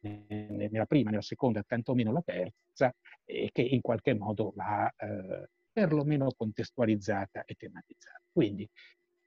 nella 0.01 0.85
prima, 0.85 1.09
nella 1.09 1.21
seconda, 1.21 1.63
tantomeno 1.63 2.11
la 2.11 2.21
terza, 2.21 2.93
e 3.25 3.49
che 3.51 3.61
in 3.61 3.81
qualche 3.81 4.13
modo 4.13 4.53
va 4.55 4.91
eh, 4.97 5.49
perlomeno 5.71 6.31
contestualizzata 6.35 7.43
e 7.45 7.55
tematizzata. 7.55 8.21
Quindi 8.31 8.67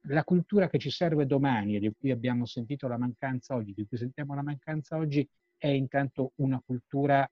la 0.08 0.24
cultura 0.24 0.68
che 0.68 0.78
ci 0.78 0.90
serve 0.90 1.26
domani 1.26 1.76
e 1.76 1.80
di 1.80 1.92
cui 1.96 2.10
abbiamo 2.10 2.44
sentito 2.44 2.88
la 2.88 2.98
mancanza 2.98 3.54
oggi, 3.54 3.72
di 3.72 3.86
cui 3.86 3.96
sentiamo 3.96 4.34
la 4.34 4.42
mancanza 4.42 4.96
oggi, 4.96 5.26
è 5.56 5.68
intanto 5.68 6.32
una 6.36 6.60
cultura, 6.64 7.28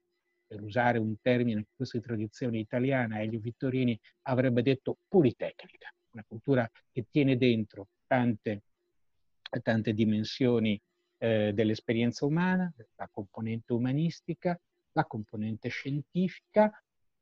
per 0.47 0.63
usare 0.63 0.99
un 0.99 1.15
termine 1.21 1.63
che 1.63 1.71
questa 1.75 2.01
tradizione 2.01 2.59
italiana, 2.59 3.21
Elio 3.21 3.41
Vittorini 3.41 3.99
avrebbe 4.23 4.63
detto 4.63 4.99
politecnica, 5.09 5.93
una 6.13 6.25
cultura 6.27 6.71
che 6.91 7.07
tiene 7.11 7.37
dentro 7.37 7.89
tante, 8.07 8.63
tante 9.63 9.93
dimensioni 9.93 10.81
eh, 11.19 11.53
dell'esperienza 11.55 12.27
umana, 12.27 12.73
la 12.97 13.09
componente 13.11 13.73
umanistica, 13.73 14.59
la 14.93 15.05
componente 15.05 15.69
scientifica, 15.69 16.71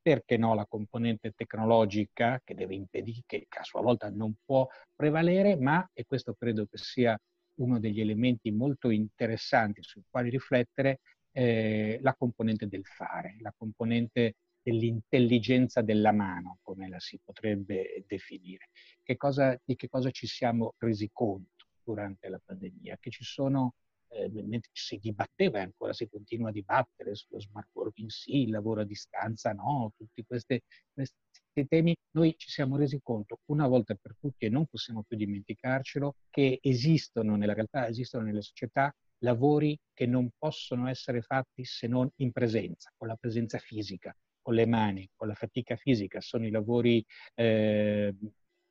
perché 0.01 0.37
no 0.37 0.53
la 0.55 0.65
componente 0.65 1.31
tecnologica 1.31 2.41
che 2.43 2.55
deve 2.55 2.75
impedire, 2.75 3.21
che 3.27 3.47
a 3.49 3.63
sua 3.63 3.81
volta 3.81 4.09
non 4.09 4.33
può 4.43 4.67
prevalere, 4.95 5.55
ma, 5.55 5.87
e 5.93 6.05
questo 6.05 6.33
credo 6.33 6.65
che 6.65 6.77
sia 6.77 7.17
uno 7.55 7.79
degli 7.79 8.01
elementi 8.01 8.51
molto 8.51 8.89
interessanti 8.89 9.83
sui 9.83 10.03
quali 10.09 10.29
riflettere 10.29 10.99
eh, 11.31 11.99
la 12.01 12.15
componente 12.15 12.67
del 12.67 12.85
fare, 12.85 13.37
la 13.39 13.53
componente 13.55 14.35
dell'intelligenza 14.61 15.81
della 15.81 16.11
mano, 16.11 16.57
come 16.61 16.87
la 16.87 16.99
si 16.99 17.19
potrebbe 17.23 18.03
definire. 18.07 18.69
Che 19.01 19.17
cosa, 19.17 19.57
di 19.63 19.75
che 19.75 19.87
cosa 19.87 20.11
ci 20.11 20.27
siamo 20.27 20.73
resi 20.77 21.09
conto 21.11 21.65
durante 21.83 22.29
la 22.29 22.39
pandemia? 22.43 22.97
Che 22.99 23.09
ci 23.09 23.23
sono 23.23 23.73
eh, 24.11 24.29
mentre 24.29 24.69
si 24.73 24.97
dibatteva 24.97 25.59
e 25.59 25.61
ancora 25.63 25.93
si 25.93 26.07
continua 26.07 26.49
a 26.49 26.51
dibattere 26.51 27.15
sullo 27.15 27.39
smart 27.39 27.69
working 27.73 28.09
sì, 28.09 28.43
il 28.43 28.49
lavoro 28.51 28.81
a 28.81 28.85
distanza 28.85 29.51
no, 29.53 29.91
tutti 29.95 30.23
questi, 30.25 30.61
questi 30.93 31.67
temi, 31.67 31.95
noi 32.11 32.33
ci 32.37 32.49
siamo 32.49 32.77
resi 32.77 32.99
conto 33.01 33.39
una 33.45 33.67
volta 33.67 33.95
per 33.95 34.15
tutti 34.19 34.45
e 34.45 34.49
non 34.49 34.65
possiamo 34.67 35.03
più 35.03 35.17
dimenticarcelo 35.17 36.15
che 36.29 36.59
esistono 36.61 37.35
nella 37.35 37.53
realtà, 37.53 37.87
esistono 37.87 38.23
nelle 38.23 38.41
società 38.41 38.93
lavori 39.23 39.77
che 39.93 40.05
non 40.05 40.29
possono 40.37 40.87
essere 40.87 41.21
fatti 41.21 41.63
se 41.63 41.87
non 41.87 42.09
in 42.17 42.31
presenza, 42.31 42.91
con 42.97 43.07
la 43.07 43.15
presenza 43.15 43.57
fisica, 43.57 44.15
con 44.41 44.55
le 44.55 44.65
mani, 44.65 45.09
con 45.15 45.27
la 45.27 45.35
fatica 45.35 45.75
fisica. 45.75 46.21
Sono 46.21 46.45
i 46.45 46.51
lavori 46.51 47.05
eh, 47.35 48.15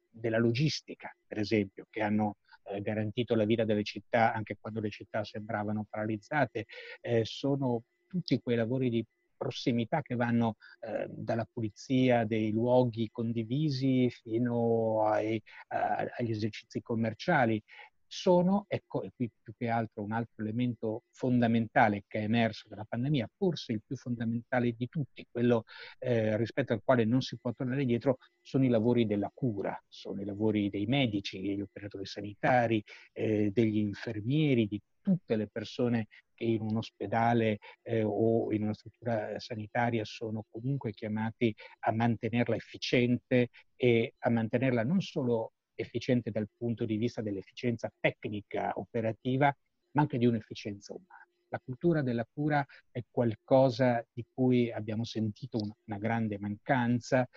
della 0.08 0.38
logistica, 0.38 1.14
per 1.26 1.38
esempio, 1.38 1.86
che 1.88 2.02
hanno 2.02 2.36
eh, 2.70 2.80
garantito 2.80 3.34
la 3.34 3.44
vita 3.44 3.64
delle 3.64 3.82
città 3.84 4.32
anche 4.32 4.56
quando 4.60 4.80
le 4.80 4.90
città 4.90 5.24
sembravano 5.24 5.86
paralizzate, 5.88 6.66
eh, 7.00 7.24
sono 7.24 7.82
tutti 8.06 8.40
quei 8.40 8.56
lavori 8.56 8.90
di 8.90 9.04
prossimità 9.36 10.02
che 10.02 10.16
vanno 10.16 10.56
eh, 10.80 11.06
dalla 11.08 11.48
pulizia 11.50 12.24
dei 12.26 12.52
luoghi 12.52 13.08
condivisi 13.10 14.10
fino 14.10 15.06
ai, 15.06 15.42
agli 15.68 16.30
esercizi 16.30 16.82
commerciali 16.82 17.62
sono, 18.10 18.64
ecco, 18.66 19.02
e 19.02 19.12
qui 19.14 19.30
più 19.40 19.52
che 19.56 19.68
altro 19.68 20.02
un 20.02 20.10
altro 20.10 20.42
elemento 20.42 21.04
fondamentale 21.12 22.02
che 22.08 22.18
è 22.18 22.22
emerso 22.22 22.66
dalla 22.68 22.84
pandemia, 22.84 23.28
forse 23.36 23.72
il 23.72 23.82
più 23.86 23.96
fondamentale 23.96 24.72
di 24.72 24.88
tutti, 24.88 25.24
quello 25.30 25.64
eh, 26.00 26.36
rispetto 26.36 26.72
al 26.72 26.82
quale 26.82 27.04
non 27.04 27.22
si 27.22 27.38
può 27.38 27.52
tornare 27.52 27.82
indietro, 27.82 28.18
sono 28.42 28.64
i 28.64 28.68
lavori 28.68 29.06
della 29.06 29.30
cura, 29.32 29.80
sono 29.86 30.20
i 30.20 30.24
lavori 30.24 30.70
dei 30.70 30.86
medici, 30.86 31.40
degli 31.40 31.60
operatori 31.60 32.04
sanitari, 32.04 32.82
eh, 33.12 33.50
degli 33.52 33.78
infermieri, 33.78 34.66
di 34.66 34.80
tutte 35.00 35.36
le 35.36 35.46
persone 35.46 36.08
che 36.34 36.44
in 36.44 36.62
un 36.62 36.78
ospedale 36.78 37.58
eh, 37.82 38.02
o 38.02 38.52
in 38.52 38.64
una 38.64 38.74
struttura 38.74 39.38
sanitaria 39.38 40.04
sono 40.04 40.44
comunque 40.50 40.92
chiamati 40.92 41.54
a 41.80 41.92
mantenerla 41.92 42.56
efficiente 42.56 43.50
e 43.76 44.14
a 44.18 44.30
mantenerla 44.30 44.82
non 44.82 45.00
solo 45.00 45.52
efficiente 45.80 46.30
dal 46.30 46.48
punto 46.56 46.84
di 46.84 46.96
vista 46.96 47.22
dell'efficienza 47.22 47.90
tecnica 47.98 48.72
operativa, 48.76 49.54
ma 49.92 50.02
anche 50.02 50.18
di 50.18 50.26
un'efficienza 50.26 50.92
umana. 50.92 51.26
La 51.48 51.60
cultura 51.64 52.02
della 52.02 52.26
cura 52.32 52.64
è 52.90 53.02
qualcosa 53.10 54.06
di 54.12 54.24
cui 54.32 54.70
abbiamo 54.70 55.04
sentito 55.04 55.58
una, 55.84 55.98
grande 55.98 56.38
mancanza, 56.38 57.28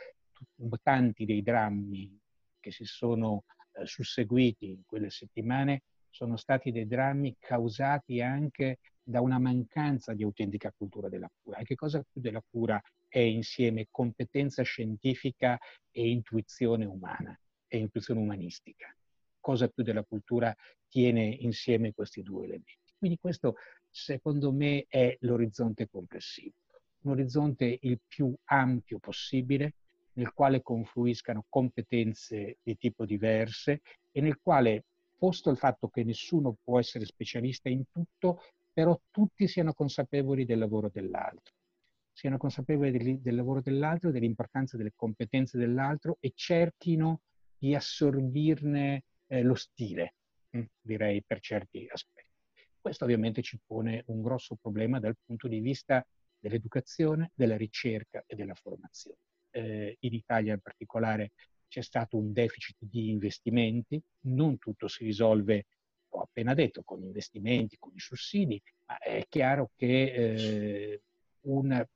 tanti 0.81 1.25
dei 1.25 1.41
drammi 1.41 2.19
che 2.59 2.71
si 2.71 2.85
sono 2.85 3.45
eh, 3.73 3.85
susseguiti 3.85 4.69
in 4.69 4.81
quelle 4.85 5.09
settimane 5.09 5.83
sono 6.13 6.37
stati 6.37 6.71
dei 6.71 6.85
drammi 6.85 7.35
causati 7.39 8.21
anche 8.21 8.79
da 9.01 9.19
una 9.19 9.39
mancanza 9.39 10.13
di 10.13 10.23
autentica 10.23 10.71
cultura 10.75 11.09
della 11.09 11.29
cura. 11.41 11.57
E 11.57 11.63
che 11.63 11.75
cosa 11.75 12.05
più 12.09 12.21
della 12.21 12.43
cura 12.47 12.79
è 13.07 13.19
insieme 13.19 13.87
competenza 13.89 14.61
scientifica 14.61 15.57
e 15.91 16.09
intuizione 16.09 16.85
umana? 16.85 17.35
E 17.73 17.79
intuizione 17.79 18.19
umanistica. 18.19 18.95
Cosa 19.39 19.67
più 19.67 19.83
della 19.83 20.03
cultura 20.03 20.55
tiene 20.87 21.25
insieme 21.25 21.91
questi 21.91 22.21
due 22.21 22.45
elementi. 22.45 22.77
Quindi 22.95 23.17
questo, 23.19 23.55
secondo 23.89 24.51
me, 24.51 24.85
è 24.87 25.17
l'orizzonte 25.21 25.89
complessivo. 25.89 26.53
Un 27.01 27.11
orizzonte 27.13 27.79
il 27.81 27.99
più 28.07 28.31
ampio 28.45 28.99
possibile, 28.99 29.73
nel 30.13 30.31
quale 30.33 30.61
confluiscano 30.61 31.45
competenze 31.49 32.57
di 32.61 32.77
tipo 32.77 33.05
diverse 33.05 33.81
e 34.11 34.21
nel 34.21 34.39
quale, 34.39 34.83
posto 35.17 35.49
il 35.49 35.57
fatto 35.57 35.87
che 35.87 36.03
nessuno 36.03 36.55
può 36.63 36.79
essere 36.79 37.05
specialista 37.05 37.69
in 37.69 37.85
tutto, 37.91 38.39
però 38.71 38.97
tutti 39.09 39.47
siano 39.47 39.73
consapevoli 39.73 40.45
del 40.45 40.59
lavoro 40.59 40.89
dell'altro. 40.93 41.55
siano 42.13 42.37
consapevoli 42.37 42.91
del, 42.91 43.19
del 43.19 43.35
lavoro 43.35 43.61
dell'altro, 43.61 44.11
dell'importanza 44.11 44.77
delle 44.77 44.93
competenze 44.95 45.57
dell'altro 45.57 46.17
e 46.19 46.31
cerchino 46.35 47.21
di 47.63 47.75
assorbirne 47.75 49.03
eh, 49.27 49.41
lo 49.41 49.55
stile, 49.55 50.15
mh, 50.49 50.59
hm, 50.59 50.65
direi 50.81 51.23
per 51.23 51.39
certi 51.39 51.87
aspetti. 51.89 52.27
Questo 52.77 53.05
ovviamente 53.05 53.41
ci 53.41 53.57
pone 53.65 54.03
un 54.07 54.21
grosso 54.21 54.57
problema 54.59 54.99
dal 54.99 55.15
punto 55.25 55.47
di 55.47 55.61
vista 55.61 56.05
dell'educazione, 56.37 57.31
della 57.33 57.55
ricerca 57.55 58.21
e 58.27 58.35
della 58.35 58.53
formazione. 58.53 59.19
Eh, 59.49 59.95
in 59.97 60.13
Italia 60.13 60.51
in 60.51 60.59
particolare 60.59 61.31
c'è 61.69 61.81
stato 61.81 62.17
un 62.17 62.33
deficit 62.33 62.75
di 62.79 63.11
investimenti, 63.11 64.01
non 64.23 64.57
tutto 64.57 64.89
si 64.89 65.05
risolve, 65.05 65.67
ho 66.09 66.19
appena 66.19 66.53
detto, 66.53 66.81
con 66.83 67.01
investimenti, 67.01 67.77
con 67.79 67.93
i 67.95 67.99
sussidi, 67.99 68.61
ma 68.87 68.97
è 68.97 69.25
chiaro 69.29 69.71
che 69.77 70.11
eh, 70.11 71.01
una, 71.43 71.87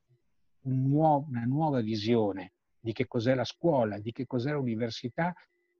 un 0.61 0.81
nuovo, 0.87 1.27
una 1.27 1.43
nuova 1.43 1.81
visione 1.81 2.53
di 2.79 2.93
che 2.93 3.05
cos'è 3.05 3.35
la 3.35 3.43
scuola, 3.43 3.99
di 3.99 4.13
che 4.13 4.25
cos'è 4.25 4.53
l'università 4.53 5.35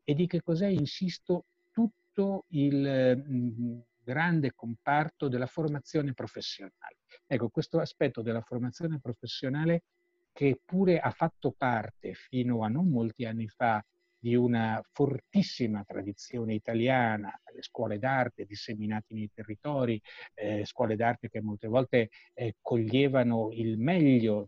e 0.10 0.14
di 0.14 0.26
che 0.26 0.42
cos'è, 0.42 0.68
insisto, 0.68 1.48
tutto 1.70 2.46
il 2.52 3.22
mh, 3.28 3.82
grande 4.02 4.54
comparto 4.56 5.28
della 5.28 5.48
formazione 5.48 6.14
professionale. 6.14 7.00
Ecco, 7.28 7.50
questo 7.50 7.82
aspetto 7.82 8.22
della 8.22 8.40
formazione 8.40 9.02
professionale 9.02 9.84
che 10.32 10.62
pure 10.64 11.00
ha 11.00 11.12
fatto 11.12 11.52
parte 11.52 12.14
fino 12.14 12.64
a 12.64 12.70
non 12.70 12.88
molti 12.88 13.26
anni 13.26 13.50
fa 13.50 13.84
di 14.18 14.34
una 14.34 14.82
fortissima 14.94 15.84
tradizione 15.84 16.54
italiana, 16.54 17.30
le 17.54 17.62
scuole 17.62 18.00
d'arte 18.00 18.46
disseminate 18.46 19.14
nei 19.14 19.30
territori, 19.34 20.02
eh, 20.36 20.64
scuole 20.66 20.96
d'arte 20.96 21.28
che 21.28 21.42
molte 21.42 21.68
volte 21.68 22.10
eh, 22.34 22.56
coglievano 22.62 23.50
il 23.52 23.78
meglio 23.78 24.48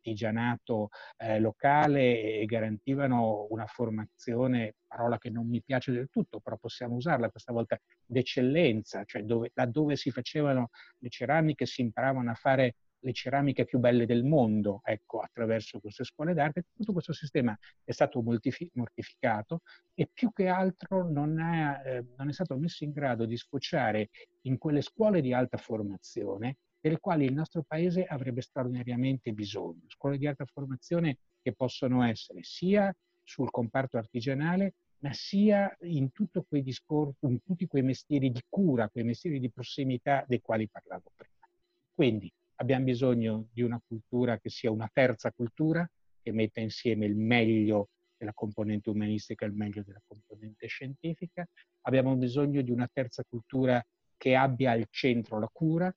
dell'artigianato 0.00 0.88
eh, 1.18 1.38
locale 1.38 2.40
e 2.40 2.44
garantivano 2.46 3.46
una 3.50 3.66
formazione, 3.66 4.74
parola 4.86 5.18
che 5.18 5.30
non 5.30 5.46
mi 5.48 5.62
piace 5.62 5.92
del 5.92 6.08
tutto, 6.10 6.40
però 6.40 6.56
possiamo 6.56 6.96
usarla 6.96 7.30
questa 7.30 7.52
volta, 7.52 7.78
d'eccellenza, 8.04 9.04
cioè 9.04 9.22
dove, 9.22 9.50
laddove 9.54 9.96
si 9.96 10.10
facevano 10.10 10.70
le 10.98 11.08
ceramiche 11.10 11.66
si 11.66 11.82
imparavano 11.82 12.30
a 12.30 12.34
fare 12.34 12.74
le 13.02 13.12
ceramiche 13.14 13.64
più 13.64 13.78
belle 13.78 14.04
del 14.04 14.24
mondo, 14.24 14.82
ecco, 14.84 15.20
attraverso 15.20 15.80
queste 15.80 16.04
scuole 16.04 16.34
d'arte. 16.34 16.64
Tutto 16.74 16.92
questo 16.92 17.14
sistema 17.14 17.56
è 17.82 17.92
stato 17.92 18.22
mortificato 18.22 19.62
e 19.94 20.10
più 20.12 20.30
che 20.32 20.48
altro 20.48 21.10
non 21.10 21.40
è, 21.40 21.80
eh, 21.86 22.04
non 22.18 22.28
è 22.28 22.32
stato 22.32 22.58
messo 22.58 22.84
in 22.84 22.92
grado 22.92 23.24
di 23.24 23.38
sfociare 23.38 24.10
in 24.42 24.58
quelle 24.58 24.82
scuole 24.82 25.22
di 25.22 25.32
alta 25.32 25.56
formazione 25.56 26.58
delle 26.80 26.98
quali 26.98 27.24
il 27.24 27.34
nostro 27.34 27.62
paese 27.62 28.04
avrebbe 28.04 28.40
straordinariamente 28.40 29.32
bisogno. 29.32 29.82
Scuole 29.86 30.18
di 30.18 30.26
alta 30.26 30.44
formazione 30.44 31.18
che 31.42 31.52
possono 31.52 32.02
essere 32.02 32.42
sia 32.42 32.94
sul 33.22 33.50
comparto 33.50 33.98
artigianale, 33.98 34.74
ma 34.98 35.12
sia 35.12 35.74
in, 35.82 36.10
discorsi, 36.48 37.26
in 37.26 37.42
tutti 37.42 37.66
quei 37.66 37.82
mestieri 37.82 38.30
di 38.30 38.42
cura, 38.48 38.88
quei 38.88 39.04
mestieri 39.04 39.40
di 39.40 39.50
prossimità 39.50 40.24
dei 40.26 40.40
quali 40.40 40.68
parlavo 40.68 41.12
prima. 41.16 41.48
Quindi 41.94 42.30
Abbiamo 42.60 42.84
bisogno 42.84 43.48
di 43.52 43.62
una 43.62 43.80
cultura 43.84 44.38
che 44.38 44.50
sia 44.50 44.70
una 44.70 44.88
terza 44.92 45.32
cultura, 45.32 45.88
che 46.22 46.30
metta 46.30 46.60
insieme 46.60 47.06
il 47.06 47.16
meglio 47.16 47.88
della 48.18 48.34
componente 48.34 48.90
umanistica 48.90 49.46
e 49.46 49.48
il 49.48 49.54
meglio 49.54 49.82
della 49.82 50.02
componente 50.06 50.66
scientifica. 50.66 51.46
Abbiamo 51.82 52.14
bisogno 52.16 52.60
di 52.60 52.70
una 52.70 52.86
terza 52.92 53.24
cultura 53.26 53.82
che 54.14 54.34
abbia 54.34 54.72
al 54.72 54.86
centro 54.90 55.38
la 55.38 55.48
cura 55.50 55.90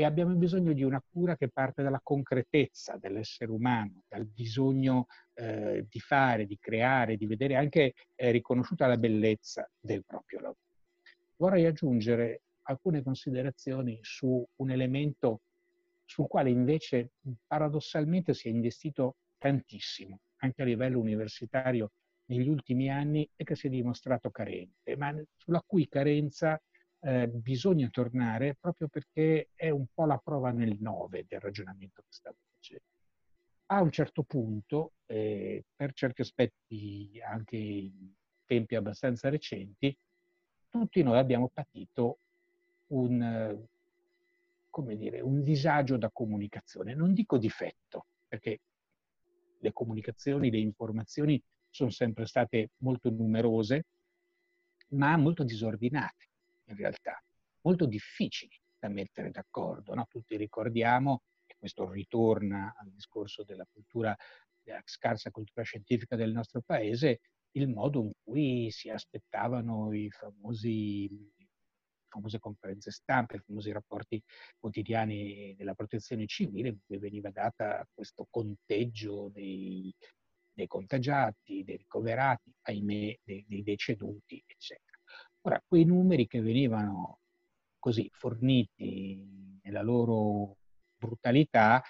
e 0.00 0.04
abbiamo 0.04 0.34
bisogno 0.34 0.72
di 0.72 0.82
una 0.82 1.04
cura 1.12 1.36
che 1.36 1.50
parte 1.50 1.82
dalla 1.82 2.00
concretezza 2.02 2.96
dell'essere 2.96 3.50
umano, 3.50 4.04
dal 4.08 4.24
bisogno 4.24 5.08
eh, 5.34 5.84
di 5.90 6.00
fare, 6.00 6.46
di 6.46 6.56
creare, 6.58 7.18
di 7.18 7.26
vedere 7.26 7.56
anche 7.56 7.92
eh, 8.14 8.30
riconosciuta 8.30 8.86
la 8.86 8.96
bellezza 8.96 9.70
del 9.78 10.02
proprio 10.06 10.38
lavoro. 10.38 10.60
Vorrei 11.36 11.66
aggiungere 11.66 12.44
alcune 12.62 13.02
considerazioni 13.02 13.98
su 14.00 14.42
un 14.56 14.70
elemento 14.70 15.42
sul 16.06 16.28
quale 16.28 16.48
invece 16.48 17.10
paradossalmente 17.46 18.32
si 18.32 18.48
è 18.48 18.50
investito 18.50 19.16
tantissimo, 19.36 20.18
anche 20.36 20.62
a 20.62 20.64
livello 20.64 20.98
universitario 20.98 21.90
negli 22.24 22.48
ultimi 22.48 22.88
anni 22.88 23.28
e 23.36 23.44
che 23.44 23.54
si 23.54 23.66
è 23.66 23.70
dimostrato 23.70 24.30
carente, 24.30 24.96
ma 24.96 25.14
sulla 25.36 25.62
cui 25.66 25.86
carenza 25.88 26.58
eh, 27.02 27.28
bisogna 27.28 27.88
tornare 27.88 28.56
proprio 28.60 28.88
perché 28.88 29.50
è 29.54 29.70
un 29.70 29.86
po' 29.92 30.04
la 30.04 30.18
prova 30.18 30.50
nel 30.50 30.76
nove 30.80 31.24
del 31.26 31.40
ragionamento 31.40 32.02
che 32.02 32.12
stavo 32.12 32.36
facendo. 32.54 32.84
A 33.66 33.80
un 33.80 33.90
certo 33.90 34.22
punto, 34.22 34.92
eh, 35.06 35.64
per 35.74 35.92
certi 35.92 36.22
aspetti 36.22 37.20
anche 37.24 37.56
in 37.56 38.12
tempi 38.44 38.74
abbastanza 38.74 39.28
recenti, 39.28 39.96
tutti 40.68 41.02
noi 41.02 41.18
abbiamo 41.18 41.48
patito 41.48 42.18
un 42.88 43.66
dire, 44.96 45.20
un 45.20 45.42
disagio 45.42 45.96
da 45.96 46.10
comunicazione. 46.10 46.94
Non 46.94 47.12
dico 47.12 47.38
difetto, 47.38 48.06
perché 48.26 48.60
le 49.58 49.72
comunicazioni, 49.72 50.50
le 50.50 50.58
informazioni 50.58 51.40
sono 51.68 51.90
sempre 51.90 52.26
state 52.26 52.70
molto 52.78 53.10
numerose, 53.10 53.84
ma 54.90 55.16
molto 55.16 55.44
disordinate 55.44 56.29
in 56.70 56.76
realtà, 56.76 57.22
molto 57.62 57.86
difficili 57.86 58.56
da 58.78 58.88
mettere 58.88 59.30
d'accordo. 59.30 59.94
No? 59.94 60.06
Tutti 60.08 60.36
ricordiamo, 60.36 61.22
e 61.46 61.54
questo 61.58 61.90
ritorna 61.90 62.74
al 62.78 62.90
discorso 62.90 63.44
della 63.44 63.66
cultura, 63.70 64.16
della 64.62 64.80
scarsa 64.84 65.30
cultura 65.30 65.62
scientifica 65.62 66.16
del 66.16 66.32
nostro 66.32 66.62
paese, 66.64 67.20
il 67.52 67.68
modo 67.68 68.02
in 68.02 68.12
cui 68.22 68.70
si 68.70 68.88
aspettavano 68.88 69.92
i 69.92 70.08
famosi 70.10 71.08
famose 72.10 72.40
conferenze 72.40 72.90
stampe, 72.90 73.36
i 73.36 73.40
famosi 73.40 73.70
rapporti 73.70 74.20
quotidiani 74.58 75.54
della 75.56 75.74
protezione 75.74 76.26
civile, 76.26 76.78
cui 76.84 76.98
veniva 76.98 77.30
data 77.30 77.86
questo 77.94 78.26
conteggio 78.28 79.28
dei, 79.28 79.94
dei 80.52 80.66
contagiati, 80.66 81.62
dei 81.62 81.76
ricoverati, 81.76 82.52
ahimè, 82.62 83.18
dei, 83.22 83.44
dei 83.46 83.62
deceduti, 83.62 84.42
eccetera. 84.44 84.89
Ora, 85.42 85.62
quei 85.66 85.84
numeri 85.84 86.26
che 86.26 86.40
venivano 86.40 87.20
così 87.78 88.08
forniti 88.12 89.58
nella 89.62 89.82
loro 89.82 90.56
brutalità, 90.96 91.82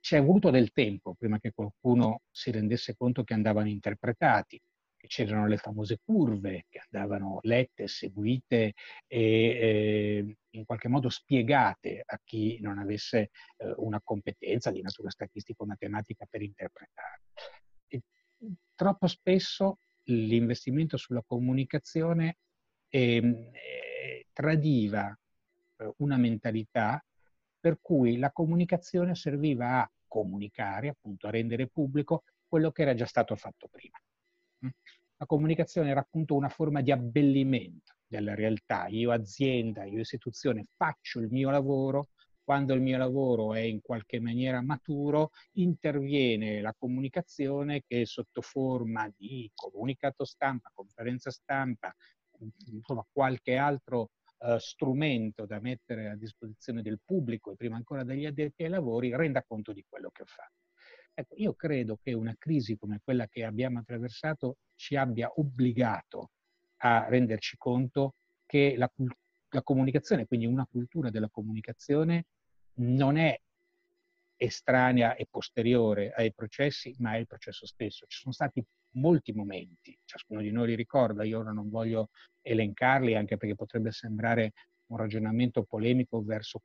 ci 0.00 0.16
è 0.16 0.22
voluto 0.22 0.50
del 0.50 0.70
tempo 0.72 1.14
prima 1.14 1.38
che 1.38 1.52
qualcuno 1.52 2.20
si 2.30 2.50
rendesse 2.50 2.94
conto 2.94 3.24
che 3.24 3.32
andavano 3.32 3.68
interpretati 3.68 4.60
c'erano 5.06 5.46
le 5.46 5.56
famose 5.56 6.00
curve 6.04 6.66
che 6.68 6.82
andavano 6.90 7.38
lette, 7.42 7.86
seguite 7.88 8.74
e 9.06 9.18
eh, 9.18 10.36
in 10.50 10.64
qualche 10.64 10.88
modo 10.88 11.08
spiegate 11.08 12.02
a 12.04 12.20
chi 12.22 12.58
non 12.60 12.78
avesse 12.78 13.30
eh, 13.56 13.72
una 13.76 14.00
competenza 14.02 14.70
di 14.70 14.82
natura 14.82 15.10
statistico-matematica 15.10 16.26
per 16.28 16.42
interpretare. 16.42 17.22
E 17.88 18.02
troppo 18.74 19.06
spesso 19.06 19.78
l'investimento 20.04 20.96
sulla 20.96 21.22
comunicazione 21.26 22.38
eh, 22.94 24.26
tradiva 24.32 25.18
eh, 25.78 25.92
una 25.96 26.16
mentalità 26.16 27.04
per 27.58 27.78
cui 27.80 28.18
la 28.18 28.30
comunicazione 28.30 29.16
serviva 29.16 29.80
a 29.80 29.90
comunicare, 30.06 30.88
appunto 30.88 31.26
a 31.26 31.30
rendere 31.30 31.66
pubblico 31.66 32.22
quello 32.46 32.70
che 32.70 32.82
era 32.82 32.94
già 32.94 33.06
stato 33.06 33.34
fatto 33.34 33.68
prima. 33.68 33.98
La 35.16 35.26
comunicazione 35.26 35.90
era 35.90 36.00
appunto 36.00 36.34
una 36.34 36.48
forma 36.48 36.82
di 36.82 36.92
abbellimento 36.92 37.94
della 38.06 38.34
realtà. 38.34 38.86
Io 38.88 39.10
azienda, 39.10 39.84
io 39.84 40.00
istituzione 40.00 40.66
faccio 40.76 41.18
il 41.18 41.28
mio 41.30 41.50
lavoro, 41.50 42.08
quando 42.44 42.74
il 42.74 42.82
mio 42.82 42.98
lavoro 42.98 43.54
è 43.54 43.60
in 43.60 43.80
qualche 43.80 44.20
maniera 44.20 44.60
maturo, 44.60 45.30
interviene 45.52 46.60
la 46.60 46.74
comunicazione 46.78 47.82
che 47.86 48.04
sotto 48.04 48.40
forma 48.42 49.10
di 49.16 49.50
comunicato 49.54 50.24
stampa, 50.24 50.70
conferenza 50.74 51.30
stampa, 51.30 51.94
insomma 52.72 53.06
qualche 53.10 53.56
altro 53.56 54.10
uh, 54.38 54.58
strumento 54.58 55.46
da 55.46 55.60
mettere 55.60 56.08
a 56.08 56.16
disposizione 56.16 56.82
del 56.82 57.00
pubblico 57.04 57.52
e 57.52 57.56
prima 57.56 57.76
ancora 57.76 58.04
degli 58.04 58.26
addetti 58.26 58.64
ai 58.64 58.70
lavori 58.70 59.14
renda 59.14 59.42
conto 59.42 59.72
di 59.72 59.84
quello 59.88 60.10
che 60.10 60.24
fatto. 60.26 60.62
Ecco, 61.14 61.34
io 61.36 61.54
credo 61.54 61.98
che 62.02 62.12
una 62.12 62.34
crisi 62.36 62.76
come 62.76 63.00
quella 63.02 63.28
che 63.28 63.44
abbiamo 63.44 63.78
attraversato 63.78 64.56
ci 64.74 64.96
abbia 64.96 65.32
obbligato 65.36 66.30
a 66.78 67.06
renderci 67.08 67.56
conto 67.56 68.14
che 68.44 68.74
la, 68.76 68.90
la 69.50 69.62
comunicazione, 69.62 70.26
quindi 70.26 70.46
una 70.46 70.66
cultura 70.66 71.10
della 71.10 71.30
comunicazione, 71.30 72.26
non 72.76 73.16
è 73.16 73.40
estranea 74.36 75.14
e 75.14 75.26
posteriore 75.30 76.12
ai 76.12 76.32
processi, 76.34 76.94
ma 76.98 77.14
è 77.14 77.18
il 77.18 77.26
processo 77.26 77.66
stesso. 77.66 78.06
Ci 78.06 78.18
sono 78.18 78.32
stati 78.32 78.64
molti 78.94 79.32
momenti, 79.32 79.96
ciascuno 80.04 80.40
di 80.40 80.50
noi 80.50 80.68
li 80.68 80.74
ricorda, 80.74 81.24
io 81.24 81.40
ora 81.40 81.52
non 81.52 81.68
voglio 81.68 82.10
elencarli 82.42 83.14
anche 83.14 83.36
perché 83.36 83.54
potrebbe 83.54 83.90
sembrare 83.92 84.52
un 84.86 84.96
ragionamento 84.96 85.64
polemico 85.64 86.22
verso 86.22 86.60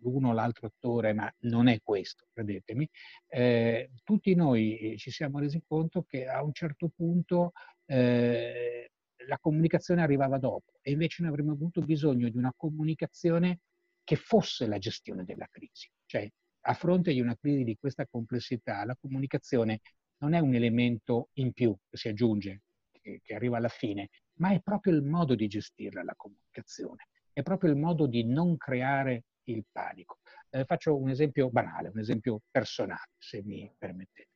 l'uno 0.00 0.28
o 0.28 0.32
l'altro 0.32 0.66
attore, 0.66 1.12
ma 1.12 1.32
non 1.40 1.68
è 1.68 1.80
questo, 1.82 2.26
credetemi, 2.32 2.88
eh, 3.28 3.90
tutti 4.04 4.34
noi 4.34 4.94
ci 4.98 5.10
siamo 5.10 5.38
resi 5.38 5.62
conto 5.66 6.04
che 6.04 6.26
a 6.26 6.42
un 6.42 6.52
certo 6.52 6.90
punto 6.94 7.52
eh, 7.86 8.90
la 9.26 9.38
comunicazione 9.38 10.02
arrivava 10.02 10.38
dopo 10.38 10.72
e 10.80 10.92
invece 10.92 11.22
noi 11.22 11.32
avremmo 11.32 11.52
avuto 11.52 11.80
bisogno 11.80 12.28
di 12.28 12.36
una 12.36 12.52
comunicazione 12.56 13.60
che 14.04 14.16
fosse 14.16 14.66
la 14.66 14.78
gestione 14.78 15.24
della 15.24 15.48
crisi. 15.50 15.90
Cioè, 16.06 16.28
a 16.62 16.74
fronte 16.74 17.12
di 17.12 17.20
una 17.20 17.36
crisi 17.36 17.64
di 17.64 17.76
questa 17.76 18.06
complessità, 18.06 18.84
la 18.84 18.96
comunicazione 18.98 19.80
non 20.18 20.34
è 20.34 20.38
un 20.38 20.54
elemento 20.54 21.30
in 21.34 21.52
più 21.52 21.76
che 21.88 21.96
si 21.96 22.08
aggiunge, 22.08 22.62
che, 22.90 23.20
che 23.22 23.34
arriva 23.34 23.56
alla 23.56 23.68
fine, 23.68 24.08
ma 24.38 24.50
è 24.52 24.60
proprio 24.60 24.94
il 24.94 25.02
modo 25.02 25.34
di 25.34 25.46
gestirla 25.46 26.02
la 26.02 26.14
comunicazione, 26.16 27.08
è 27.32 27.42
proprio 27.42 27.70
il 27.70 27.76
modo 27.76 28.06
di 28.06 28.24
non 28.24 28.56
creare 28.56 29.24
il 29.44 29.64
panico. 29.70 30.18
Eh, 30.50 30.64
faccio 30.64 30.96
un 30.96 31.08
esempio 31.08 31.50
banale, 31.50 31.88
un 31.88 31.98
esempio 31.98 32.42
personale, 32.50 33.10
se 33.18 33.42
mi 33.42 33.70
permettete. 33.76 34.30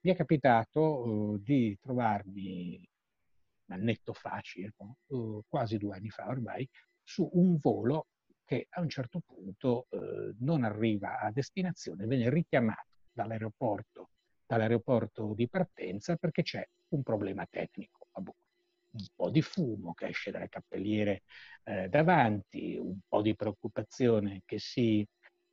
Mi 0.00 0.12
è 0.12 0.16
capitato 0.16 0.80
uh, 0.80 1.38
di 1.38 1.76
trovarmi 1.80 2.86
al 3.68 3.80
netto 3.80 4.12
facile, 4.12 4.72
uh, 5.06 5.40
quasi 5.48 5.78
due 5.78 5.96
anni 5.96 6.10
fa 6.10 6.28
ormai, 6.28 6.68
su 7.02 7.28
un 7.32 7.56
volo 7.58 8.08
che 8.44 8.66
a 8.68 8.82
un 8.82 8.88
certo 8.90 9.20
punto 9.20 9.86
uh, 9.88 10.34
non 10.40 10.64
arriva 10.64 11.18
a 11.18 11.30
destinazione, 11.30 12.06
viene 12.06 12.28
richiamato 12.28 12.88
dall'aeroporto, 13.12 14.10
dall'aeroporto 14.46 15.32
di 15.34 15.48
partenza 15.48 16.16
perché 16.16 16.42
c'è 16.42 16.66
un 16.88 17.02
problema 17.02 17.46
tecnico 17.50 18.04
un 18.94 19.06
po' 19.14 19.30
di 19.30 19.42
fumo 19.42 19.92
che 19.94 20.06
esce 20.08 20.30
dalle 20.30 20.48
cappelliere 20.48 21.22
eh, 21.64 21.88
davanti, 21.88 22.76
un 22.76 22.98
po' 23.06 23.22
di 23.22 23.34
preoccupazione 23.34 24.42
che 24.44 24.58
si, 24.58 25.06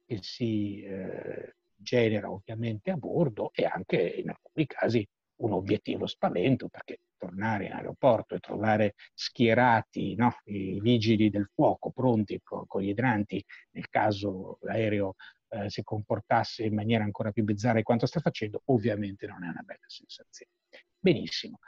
che 0.05 0.19
si 0.21 0.81
eh, 0.81 1.55
genera 1.75 2.31
ovviamente 2.31 2.91
a 2.91 2.97
bordo 2.97 3.51
e 3.53 3.65
anche 3.65 3.97
in 3.97 4.29
alcuni 4.29 4.65
casi 4.67 5.07
un 5.37 5.53
obiettivo 5.53 6.05
spavento 6.05 6.67
perché 6.67 6.99
tornare 7.17 7.65
in 7.65 7.71
aeroporto 7.71 8.35
e 8.35 8.39
trovare 8.39 8.93
schierati 9.13 10.15
no, 10.15 10.35
i 10.45 10.79
vigili 10.79 11.29
del 11.31 11.49
fuoco 11.51 11.89
pronti 11.91 12.39
con, 12.43 12.65
con 12.67 12.81
gli 12.81 12.89
idranti 12.89 13.43
nel 13.71 13.89
caso 13.89 14.59
l'aereo 14.61 15.15
eh, 15.51 15.69
si 15.69 15.83
comportasse 15.83 16.63
in 16.63 16.73
maniera 16.73 17.03
ancora 17.03 17.31
più 17.31 17.43
bizzarra 17.43 17.77
di 17.77 17.83
quanto 17.83 18.05
sta 18.05 18.19
facendo, 18.19 18.61
ovviamente 18.65 19.27
non 19.27 19.43
è 19.43 19.49
una 19.49 19.61
bella 19.63 19.85
sensazione. 19.87 20.51
Benissimo, 20.97 21.59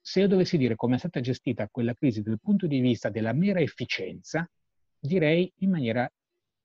se 0.00 0.20
io 0.20 0.28
dovessi 0.28 0.56
dire 0.56 0.76
come 0.76 0.96
è 0.96 0.98
stata 0.98 1.20
gestita 1.20 1.68
quella 1.68 1.92
crisi 1.92 2.22
dal 2.22 2.40
punto 2.40 2.66
di 2.66 2.80
vista 2.80 3.10
della 3.10 3.32
mera 3.32 3.60
efficienza, 3.60 4.48
direi 4.98 5.52
in 5.58 5.70
maniera 5.70 6.10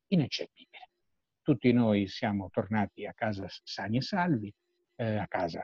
ineccepibile. 0.08 0.90
Tutti 1.42 1.72
noi 1.74 2.08
siamo 2.08 2.50
tornati 2.50 3.06
a 3.06 3.14
casa 3.14 3.46
sani 3.64 3.98
e 3.98 4.02
salvi, 4.02 4.54
eh, 4.96 5.18
a 5.18 5.28
casa, 5.28 5.62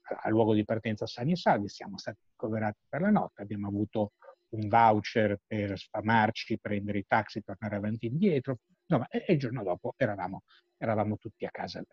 al 0.00 0.30
luogo 0.30 0.54
di 0.54 0.64
partenza 0.64 1.06
sani 1.06 1.32
e 1.32 1.36
salvi, 1.36 1.68
siamo 1.68 1.98
stati 1.98 2.20
ricoverati 2.30 2.78
per 2.88 3.02
la 3.02 3.10
notte, 3.10 3.42
abbiamo 3.42 3.68
avuto 3.68 4.12
un 4.50 4.68
voucher 4.68 5.38
per 5.46 5.78
sfamarci, 5.78 6.58
prendere 6.58 6.98
i 7.00 7.04
taxi, 7.06 7.42
tornare 7.42 7.76
avanti 7.76 8.06
e 8.06 8.08
indietro, 8.08 8.60
insomma, 8.88 9.06
e, 9.08 9.24
e 9.26 9.32
il 9.34 9.38
giorno 9.38 9.62
dopo 9.62 9.94
eravamo, 9.96 10.42
eravamo 10.78 11.18
tutti 11.18 11.44
a 11.44 11.50
casa. 11.50 11.84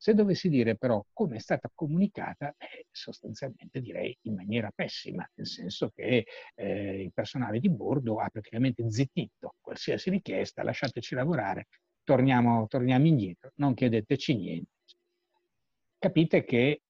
Se 0.00 0.14
dovessi 0.14 0.48
dire 0.48 0.76
però 0.76 1.04
come 1.12 1.36
è 1.36 1.40
stata 1.40 1.68
comunicata, 1.74 2.54
eh, 2.56 2.86
sostanzialmente 2.90 3.80
direi 3.80 4.16
in 4.22 4.34
maniera 4.34 4.70
pessima, 4.72 5.28
nel 5.34 5.46
senso 5.46 5.90
che 5.90 6.24
eh, 6.54 7.02
il 7.02 7.12
personale 7.12 7.58
di 7.58 7.68
bordo 7.68 8.20
ha 8.20 8.28
praticamente 8.28 8.88
zittito 8.90 9.56
qualsiasi 9.60 10.10
richiesta, 10.10 10.62
lasciateci 10.62 11.16
lavorare, 11.16 11.66
torniamo, 12.04 12.68
torniamo 12.68 13.06
indietro, 13.06 13.50
non 13.56 13.74
chiedeteci 13.74 14.36
niente. 14.36 14.70
Capite 15.98 16.44
che 16.44 16.82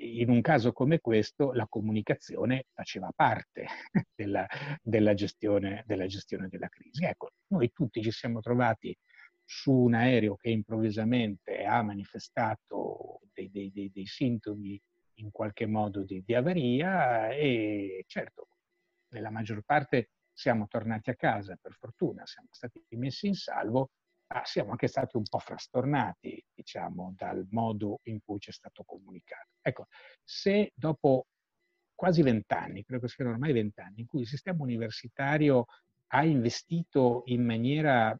in 0.00 0.30
un 0.30 0.40
caso 0.40 0.72
come 0.72 1.00
questo 1.00 1.52
la 1.52 1.66
comunicazione 1.68 2.66
faceva 2.72 3.10
parte 3.14 3.66
della, 4.14 4.46
della, 4.82 5.14
gestione, 5.14 5.84
della 5.86 6.06
gestione 6.06 6.48
della 6.48 6.68
crisi. 6.68 7.04
Ecco, 7.04 7.30
noi 7.48 7.70
tutti 7.72 8.02
ci 8.02 8.10
siamo 8.10 8.40
trovati 8.40 8.96
su 9.44 9.72
un 9.72 9.94
aereo 9.94 10.36
che 10.36 10.50
improvvisamente 10.50 11.64
ha 11.64 11.82
manifestato 11.82 13.20
dei, 13.32 13.50
dei, 13.50 13.70
dei, 13.72 13.90
dei 13.92 14.06
sintomi 14.06 14.80
in 15.14 15.30
qualche 15.30 15.66
modo 15.66 16.04
di, 16.04 16.22
di, 16.24 16.34
avaria 16.34 17.30
e 17.30 18.04
certo, 18.06 18.48
nella 19.08 19.30
maggior 19.30 19.62
parte 19.62 20.10
siamo 20.32 20.66
tornati 20.68 21.10
a 21.10 21.16
casa, 21.16 21.58
per 21.60 21.74
fortuna, 21.78 22.24
siamo 22.24 22.48
stati 22.50 22.82
messi 22.90 23.26
in 23.26 23.34
salvo, 23.34 23.90
ma 24.32 24.44
siamo 24.44 24.70
anche 24.70 24.86
stati 24.86 25.16
un 25.16 25.24
po' 25.24 25.38
frastornati, 25.38 26.44
diciamo, 26.54 27.14
dal 27.16 27.46
modo 27.50 28.00
in 28.04 28.20
cui 28.24 28.38
ci 28.38 28.50
è 28.50 28.52
stato 28.52 28.84
comunicato. 28.84 29.48
Ecco, 29.60 29.86
se 30.22 30.72
dopo 30.74 31.26
quasi 31.94 32.22
vent'anni, 32.22 32.84
credo 32.84 33.02
che 33.02 33.08
siano 33.08 33.32
ormai 33.32 33.52
vent'anni, 33.52 34.00
in 34.00 34.06
cui 34.06 34.20
il 34.20 34.26
sistema 34.26 34.62
universitario 34.62 35.66
ha 36.12 36.24
investito 36.24 37.22
in 37.26 37.44
maniera 37.44 38.16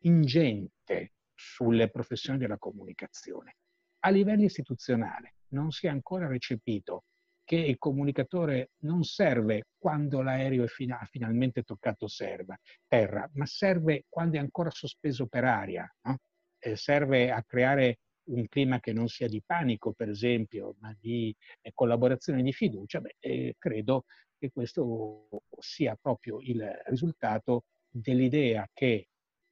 ingente 0.00 1.12
sulle 1.34 1.90
professioni 1.90 2.38
della 2.38 2.58
comunicazione. 2.58 3.56
A 4.00 4.10
livello 4.10 4.44
istituzionale 4.44 5.36
non 5.48 5.70
si 5.70 5.86
è 5.86 5.88
ancora 5.88 6.26
recepito 6.26 7.04
che 7.44 7.56
il 7.56 7.78
comunicatore 7.78 8.70
non 8.80 9.02
serve 9.04 9.66
quando 9.78 10.22
l'aereo 10.22 10.64
ha 10.64 11.04
finalmente 11.10 11.62
toccato 11.62 12.08
serva, 12.08 12.58
terra, 12.86 13.28
ma 13.34 13.46
serve 13.46 14.04
quando 14.08 14.36
è 14.36 14.40
ancora 14.40 14.70
sospeso 14.70 15.26
per 15.26 15.44
aria. 15.44 15.88
No? 16.02 16.18
Eh, 16.58 16.76
serve 16.76 17.30
a 17.30 17.42
creare 17.44 17.98
un 18.24 18.46
clima 18.48 18.80
che 18.80 18.92
non 18.92 19.08
sia 19.08 19.28
di 19.28 19.42
panico, 19.44 19.92
per 19.92 20.08
esempio, 20.08 20.74
ma 20.80 20.96
di 20.98 21.34
eh, 21.60 21.72
collaborazione 21.74 22.40
e 22.40 22.42
di 22.42 22.52
fiducia. 22.52 23.00
Beh, 23.00 23.16
eh, 23.18 23.54
credo 23.58 24.04
che 24.38 24.50
questo 24.50 25.28
sia 25.58 25.96
proprio 26.00 26.40
il 26.40 26.66
risultato 26.86 27.64
dell'idea 27.88 28.68
che 28.72 29.08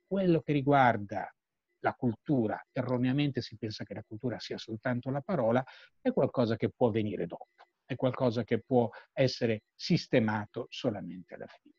quello 0.07 0.41
che 0.41 0.53
riguarda 0.53 1.31
la 1.81 1.95
cultura, 1.95 2.65
erroneamente 2.73 3.41
si 3.41 3.57
pensa 3.57 3.85
che 3.85 3.95
la 3.95 4.05
cultura 4.07 4.39
sia 4.39 4.57
soltanto 4.59 5.11
la 5.11 5.21
parola, 5.21 5.65
è 6.01 6.13
qualcosa 6.13 6.57
che 6.57 6.71
può 6.71 6.91
venire 6.91 7.27
dopo, 7.27 7.49
è 7.93 7.97
qualcosa 7.97 8.45
che 8.45 8.61
può 8.61 8.89
essere 9.13 9.63
sistemato 9.75 10.67
solamente 10.71 11.35
alla 11.35 11.47
fine. 11.47 11.75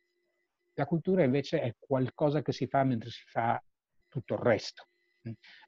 La 0.74 0.86
cultura 0.86 1.24
invece 1.24 1.62
è 1.62 1.76
qualcosa 1.78 2.42
che 2.42 2.52
si 2.52 2.68
fa 2.68 2.84
mentre 2.84 3.10
si 3.10 3.24
fa 3.26 3.64
tutto 4.08 4.34
il 4.34 4.40
resto. 4.40 4.88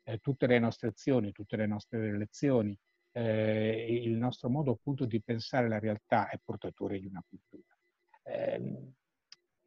Eh, 0.03 0.17
tutte 0.19 0.47
le 0.47 0.60
nostre 0.60 0.89
azioni, 0.89 1.31
tutte 1.31 1.55
le 1.55 1.65
nostre 1.65 1.99
relazioni, 1.99 2.77
eh, 3.12 3.88
il 4.03 4.17
nostro 4.17 4.49
modo 4.49 4.71
appunto 4.71 5.05
di 5.05 5.21
pensare 5.21 5.69
la 5.69 5.79
realtà 5.79 6.27
è 6.29 6.39
portatore 6.43 6.99
di 6.99 7.05
una 7.05 7.23
cultura. 7.27 7.77
Eh, 8.23 8.91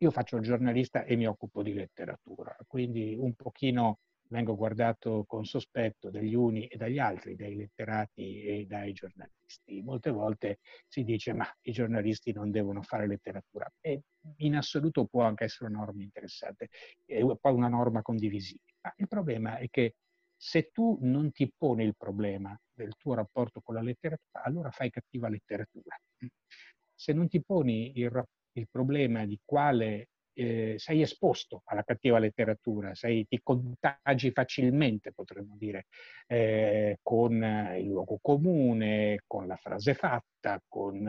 io 0.01 0.11
faccio 0.11 0.37
il 0.37 0.43
giornalista 0.43 1.05
e 1.05 1.17
mi 1.17 1.27
occupo 1.27 1.62
di 1.62 1.73
letteratura, 1.73 2.57
quindi 2.67 3.17
un 3.19 3.35
pochino 3.35 4.01
vengo 4.29 4.57
guardato 4.57 5.25
con 5.27 5.45
sospetto 5.45 6.11
dagli 6.11 6.35
uni 6.35 6.67
e 6.67 6.77
dagli 6.77 6.99
altri, 6.99 7.35
dai 7.35 7.57
letterati 7.57 8.43
e 8.43 8.67
dai 8.67 8.93
giornalisti. 8.93 9.83
Molte 9.83 10.11
volte 10.11 10.59
si 10.87 11.05
dice 11.05 11.33
ma 11.33 11.47
i 11.62 11.73
giornalisti 11.73 12.33
non 12.33 12.51
devono 12.51 12.83
fare 12.83 13.07
letteratura 13.07 13.71
e 13.81 14.03
in 14.38 14.57
assoluto 14.57 15.07
può 15.07 15.23
anche 15.23 15.45
essere 15.45 15.71
una 15.71 15.81
norma 15.81 16.03
interessante, 16.03 16.69
è 17.05 17.21
poi 17.41 17.53
una 17.55 17.69
norma 17.69 18.03
condivisibile. 18.03 18.77
Il 18.97 19.09
problema 19.09 19.59
è 19.59 19.69
che 19.69 19.95
se 20.37 20.71
tu 20.73 20.99
non 21.01 21.33
ti 21.33 21.53
poni 21.57 21.85
il 21.85 21.97
problema 21.97 22.57
del 22.73 22.95
tuo 22.97 23.14
rapporto 23.14 23.61
con 23.61 23.75
la 23.75 23.83
letteratura, 23.83 24.45
allora 24.45 24.71
fai 24.71 24.91
cattiva 24.91 25.29
letteratura. 25.29 25.97
Se 26.95 27.12
non 27.12 27.29
ti 27.29 27.43
poni 27.43 27.99
il, 27.99 28.25
il 28.53 28.69
problema 28.71 29.27
di 29.27 29.38
quale 29.45 30.09
eh, 30.38 30.74
sei 30.79 31.03
esposto 31.03 31.62
alla 31.64 31.83
cattiva 31.83 32.20
letteratura, 32.20 32.94
sei, 32.94 33.27
ti 33.27 33.40
contagi 33.42 34.31
facilmente, 34.31 35.12
potremmo 35.12 35.57
dire, 35.59 35.87
eh, 36.29 36.98
con 37.03 37.33
il 37.77 37.87
luogo 37.87 38.18
comune, 38.22 39.22
con 39.27 39.48
la 39.48 39.57
frase 39.57 39.94
fatta, 39.94 40.62
con 40.68 41.09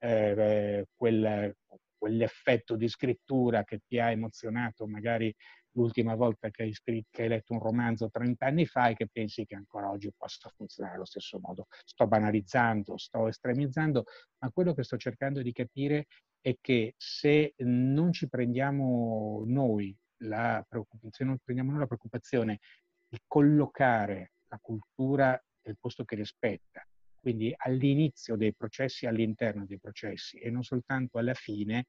eh, 0.00 0.86
quel, 0.94 1.56
quell'effetto 1.96 2.76
di 2.76 2.88
scrittura 2.88 3.64
che 3.64 3.80
ti 3.86 3.98
ha 3.98 4.10
emozionato 4.10 4.86
magari 4.86 5.34
l'ultima 5.72 6.14
volta 6.14 6.50
che 6.50 6.64
hai, 6.64 6.72
scritto, 6.72 7.08
che 7.10 7.22
hai 7.22 7.28
letto 7.28 7.54
un 7.54 7.60
romanzo 7.60 8.10
30 8.10 8.44
anni 8.46 8.66
fa 8.66 8.88
e 8.88 8.94
che 8.94 9.08
pensi 9.10 9.46
che 9.46 9.54
ancora 9.54 9.88
oggi 9.88 10.12
possa 10.14 10.50
funzionare 10.54 10.96
allo 10.96 11.04
stesso 11.04 11.38
modo. 11.40 11.66
Sto 11.84 12.06
banalizzando, 12.06 12.98
sto 12.98 13.28
estremizzando, 13.28 14.04
ma 14.38 14.50
quello 14.50 14.74
che 14.74 14.82
sto 14.82 14.96
cercando 14.96 15.40
di 15.40 15.52
capire 15.52 16.06
è 16.40 16.56
che 16.60 16.94
se 16.96 17.54
non 17.58 18.12
ci 18.12 18.28
prendiamo 18.28 19.42
noi 19.46 19.96
la 20.22 20.64
preoccupazione, 20.68 21.30
non 21.30 21.40
prendiamo 21.42 21.70
noi 21.70 21.80
la 21.80 21.86
preoccupazione 21.86 22.60
di 23.08 23.18
collocare 23.26 24.32
la 24.48 24.58
cultura 24.60 25.40
nel 25.62 25.76
posto 25.78 26.04
che 26.04 26.16
rispetta, 26.16 26.86
quindi 27.20 27.52
all'inizio 27.56 28.36
dei 28.36 28.54
processi, 28.54 29.06
all'interno 29.06 29.66
dei 29.66 29.78
processi 29.78 30.38
e 30.38 30.50
non 30.50 30.62
soltanto 30.62 31.18
alla 31.18 31.34
fine, 31.34 31.86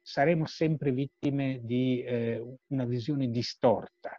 saremo 0.00 0.46
sempre 0.46 0.92
vittime 0.92 1.60
di 1.62 2.02
eh, 2.02 2.56
una 2.68 2.84
visione 2.84 3.28
distorta 3.28 4.18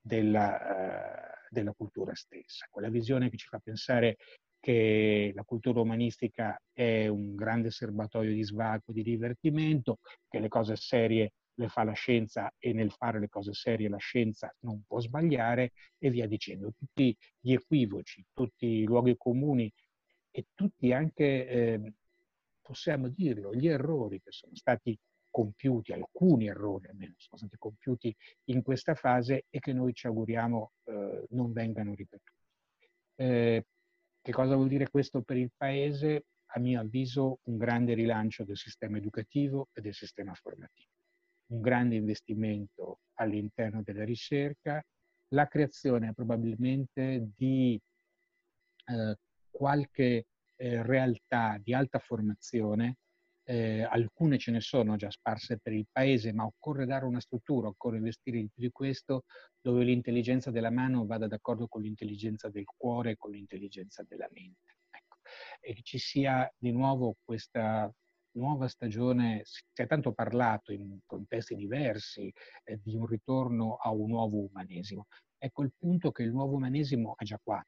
della, 0.00 0.58
uh, 0.58 1.46
della 1.48 1.72
cultura 1.72 2.14
stessa, 2.14 2.66
quella 2.70 2.90
visione 2.90 3.30
che 3.30 3.36
ci 3.36 3.46
fa 3.46 3.58
pensare 3.58 4.16
che 4.62 5.32
la 5.34 5.42
cultura 5.42 5.80
umanistica 5.80 6.56
è 6.72 7.08
un 7.08 7.34
grande 7.34 7.72
serbatoio 7.72 8.32
di 8.32 8.44
svago, 8.44 8.92
di 8.92 9.02
divertimento, 9.02 9.98
che 10.28 10.38
le 10.38 10.46
cose 10.46 10.76
serie 10.76 11.32
le 11.54 11.68
fa 11.68 11.82
la 11.82 11.92
scienza 11.94 12.52
e 12.58 12.72
nel 12.72 12.92
fare 12.92 13.18
le 13.18 13.28
cose 13.28 13.54
serie 13.54 13.88
la 13.88 13.98
scienza 13.98 14.54
non 14.60 14.84
può 14.86 15.00
sbagliare 15.00 15.72
e 15.98 16.10
via 16.10 16.28
dicendo. 16.28 16.72
Tutti 16.78 17.16
gli 17.40 17.52
equivoci, 17.52 18.24
tutti 18.32 18.66
i 18.66 18.84
luoghi 18.84 19.16
comuni 19.16 19.70
e 20.30 20.46
tutti 20.54 20.92
anche, 20.92 21.48
eh, 21.48 21.92
possiamo 22.60 23.08
dirlo, 23.08 23.52
gli 23.52 23.66
errori 23.66 24.20
che 24.22 24.30
sono 24.30 24.54
stati 24.54 24.96
compiuti, 25.28 25.92
alcuni 25.92 26.46
errori 26.46 26.86
almeno 26.86 27.14
sono 27.16 27.38
stati 27.38 27.56
compiuti 27.58 28.14
in 28.44 28.62
questa 28.62 28.94
fase 28.94 29.46
e 29.50 29.58
che 29.58 29.72
noi 29.72 29.92
ci 29.92 30.06
auguriamo 30.06 30.72
eh, 30.84 31.26
non 31.30 31.52
vengano 31.52 31.94
ripetuti. 31.94 32.30
Eh, 33.16 33.64
che 34.22 34.32
cosa 34.32 34.54
vuol 34.54 34.68
dire 34.68 34.88
questo 34.88 35.22
per 35.22 35.36
il 35.36 35.50
Paese? 35.54 36.26
A 36.54 36.60
mio 36.60 36.80
avviso 36.80 37.40
un 37.44 37.56
grande 37.56 37.94
rilancio 37.94 38.44
del 38.44 38.56
sistema 38.56 38.98
educativo 38.98 39.68
e 39.72 39.80
del 39.80 39.94
sistema 39.94 40.32
formativo, 40.34 40.90
un 41.46 41.60
grande 41.60 41.96
investimento 41.96 43.00
all'interno 43.14 43.82
della 43.82 44.04
ricerca, 44.04 44.82
la 45.28 45.46
creazione 45.48 46.12
probabilmente 46.12 47.30
di 47.34 47.80
eh, 48.84 49.16
qualche 49.50 50.26
eh, 50.56 50.82
realtà 50.82 51.58
di 51.60 51.74
alta 51.74 51.98
formazione 51.98 52.98
eh, 53.44 53.82
alcune 53.82 54.38
ce 54.38 54.50
ne 54.50 54.60
sono 54.60 54.96
già 54.96 55.10
sparse 55.10 55.58
per 55.58 55.72
il 55.72 55.86
paese, 55.90 56.32
ma 56.32 56.44
occorre 56.44 56.86
dare 56.86 57.04
una 57.04 57.20
struttura, 57.20 57.68
occorre 57.68 57.96
investire 57.98 58.38
di 58.38 58.48
più 58.52 58.62
di 58.62 58.70
questo, 58.70 59.24
dove 59.60 59.84
l'intelligenza 59.84 60.50
della 60.50 60.70
mano 60.70 61.06
vada 61.06 61.26
d'accordo 61.26 61.66
con 61.68 61.82
l'intelligenza 61.82 62.48
del 62.48 62.64
cuore 62.64 63.12
e 63.12 63.16
con 63.16 63.32
l'intelligenza 63.32 64.04
della 64.06 64.28
mente. 64.32 64.76
Ecco. 64.90 65.16
E 65.60 65.74
che 65.74 65.82
ci 65.82 65.98
sia 65.98 66.50
di 66.56 66.70
nuovo 66.72 67.16
questa 67.24 67.92
nuova 68.34 68.68
stagione, 68.68 69.42
si 69.44 69.62
è 69.74 69.86
tanto 69.86 70.12
parlato 70.12 70.72
in 70.72 70.98
contesti 71.04 71.54
diversi 71.54 72.32
eh, 72.64 72.80
di 72.82 72.94
un 72.94 73.06
ritorno 73.06 73.76
a 73.76 73.90
un 73.90 74.08
nuovo 74.08 74.46
umanesimo. 74.46 75.06
Ecco 75.36 75.62
il 75.62 75.72
punto 75.76 76.12
che 76.12 76.22
il 76.22 76.30
nuovo 76.30 76.54
umanesimo 76.54 77.16
è 77.16 77.24
già 77.24 77.38
qua, 77.42 77.62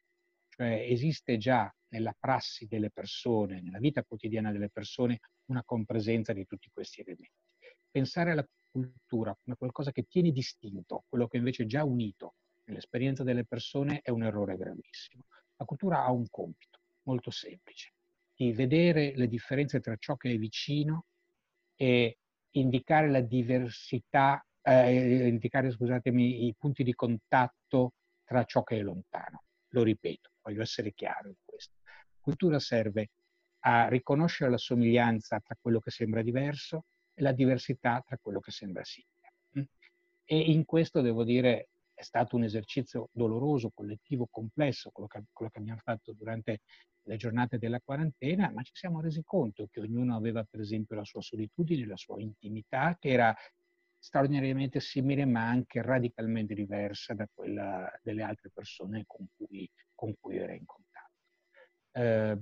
cioè 0.48 0.86
esiste 0.88 1.36
già 1.36 1.72
nella 1.88 2.14
prassi 2.18 2.66
delle 2.66 2.90
persone, 2.90 3.60
nella 3.60 3.78
vita 3.78 4.04
quotidiana 4.04 4.52
delle 4.52 4.70
persone, 4.70 5.18
una 5.46 5.62
compresenza 5.64 6.32
di 6.32 6.46
tutti 6.46 6.70
questi 6.72 7.00
elementi. 7.00 7.32
Pensare 7.90 8.32
alla 8.32 8.46
cultura 8.70 9.36
come 9.42 9.56
qualcosa 9.56 9.92
che 9.92 10.04
tiene 10.04 10.30
distinto 10.30 11.04
quello 11.08 11.28
che 11.28 11.36
invece 11.36 11.62
è 11.62 11.66
già 11.66 11.84
unito 11.84 12.34
nell'esperienza 12.64 13.22
delle 13.22 13.44
persone 13.44 14.00
è 14.02 14.10
un 14.10 14.24
errore 14.24 14.56
gravissimo. 14.56 15.26
La 15.56 15.64
cultura 15.64 16.04
ha 16.04 16.10
un 16.10 16.26
compito 16.28 16.80
molto 17.02 17.30
semplice, 17.30 17.92
di 18.34 18.52
vedere 18.52 19.14
le 19.14 19.28
differenze 19.28 19.80
tra 19.80 19.96
ciò 19.96 20.16
che 20.16 20.32
è 20.32 20.36
vicino 20.36 21.06
e 21.76 22.18
indicare 22.52 23.10
la 23.10 23.20
diversità, 23.20 24.44
eh, 24.62 25.28
indicare, 25.28 25.70
scusatemi, 25.70 26.46
i 26.46 26.54
punti 26.58 26.82
di 26.82 26.94
contatto 26.94 27.92
tra 28.24 28.44
ciò 28.44 28.62
che 28.62 28.78
è 28.78 28.82
lontano. 28.82 29.44
Lo 29.68 29.82
ripeto, 29.82 30.30
voglio 30.42 30.62
essere 30.62 30.92
chiaro 30.92 31.28
in 31.28 31.34
questo. 31.44 31.74
Cultura 32.20 32.58
serve 32.58 33.10
a 33.66 33.88
riconoscere 33.88 34.50
la 34.50 34.58
somiglianza 34.58 35.40
tra 35.40 35.56
quello 35.60 35.80
che 35.80 35.90
sembra 35.90 36.22
diverso 36.22 36.84
e 37.14 37.22
la 37.22 37.32
diversità 37.32 38.02
tra 38.06 38.18
quello 38.20 38.40
che 38.40 38.50
sembra 38.50 38.84
simile. 38.84 39.32
Mm? 39.58 39.62
E 40.24 40.38
in 40.38 40.64
questo 40.64 41.00
devo 41.00 41.24
dire 41.24 41.68
è 41.94 42.02
stato 42.02 42.36
un 42.36 42.42
esercizio 42.42 43.08
doloroso, 43.12 43.70
collettivo, 43.72 44.26
complesso, 44.30 44.90
quello 44.90 45.08
che, 45.08 45.22
quello 45.32 45.50
che 45.50 45.60
abbiamo 45.60 45.80
fatto 45.82 46.12
durante 46.12 46.60
le 47.06 47.16
giornate 47.16 47.58
della 47.58 47.80
quarantena, 47.80 48.50
ma 48.50 48.62
ci 48.62 48.74
siamo 48.74 49.00
resi 49.00 49.22
conto 49.24 49.68
che 49.70 49.80
ognuno 49.80 50.16
aveva 50.16 50.42
per 50.44 50.60
esempio 50.60 50.96
la 50.96 51.04
sua 51.04 51.20
solitudine, 51.20 51.86
la 51.86 51.96
sua 51.96 52.20
intimità, 52.20 52.96
che 52.98 53.10
era 53.10 53.34
straordinariamente 53.98 54.80
simile 54.80 55.24
ma 55.24 55.48
anche 55.48 55.80
radicalmente 55.80 56.52
diversa 56.52 57.14
da 57.14 57.26
quella 57.32 57.90
delle 58.02 58.22
altre 58.22 58.50
persone 58.52 59.04
con 59.06 59.26
cui, 59.36 59.70
con 59.94 60.14
cui 60.18 60.36
era 60.36 60.52
in 60.52 60.64
contatto. 60.66 61.12
Eh, 61.92 62.38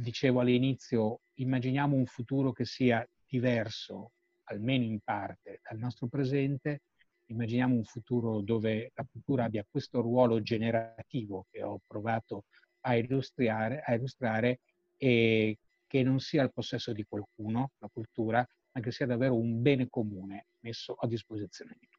dicevo 0.00 0.40
all'inizio, 0.40 1.22
immaginiamo 1.34 1.96
un 1.96 2.06
futuro 2.06 2.52
che 2.52 2.64
sia 2.64 3.04
diverso, 3.26 4.12
almeno 4.44 4.84
in 4.84 5.00
parte, 5.00 5.60
dal 5.68 5.78
nostro 5.78 6.06
presente, 6.06 6.82
immaginiamo 7.26 7.74
un 7.74 7.84
futuro 7.84 8.40
dove 8.40 8.92
la 8.94 9.06
cultura 9.10 9.44
abbia 9.44 9.66
questo 9.68 10.00
ruolo 10.00 10.40
generativo 10.40 11.46
che 11.50 11.62
ho 11.62 11.80
provato 11.84 12.44
a 12.82 12.94
illustrare, 12.94 13.82
a 13.84 13.94
illustrare 13.94 14.60
e 14.96 15.58
che 15.86 16.02
non 16.02 16.20
sia 16.20 16.42
al 16.42 16.52
possesso 16.52 16.92
di 16.92 17.04
qualcuno, 17.04 17.72
la 17.78 17.88
cultura, 17.92 18.46
ma 18.72 18.80
che 18.80 18.92
sia 18.92 19.06
davvero 19.06 19.36
un 19.36 19.60
bene 19.60 19.88
comune 19.88 20.46
messo 20.60 20.94
a 20.94 21.08
disposizione 21.08 21.76
di 21.78 21.88
tutti. 21.88 21.97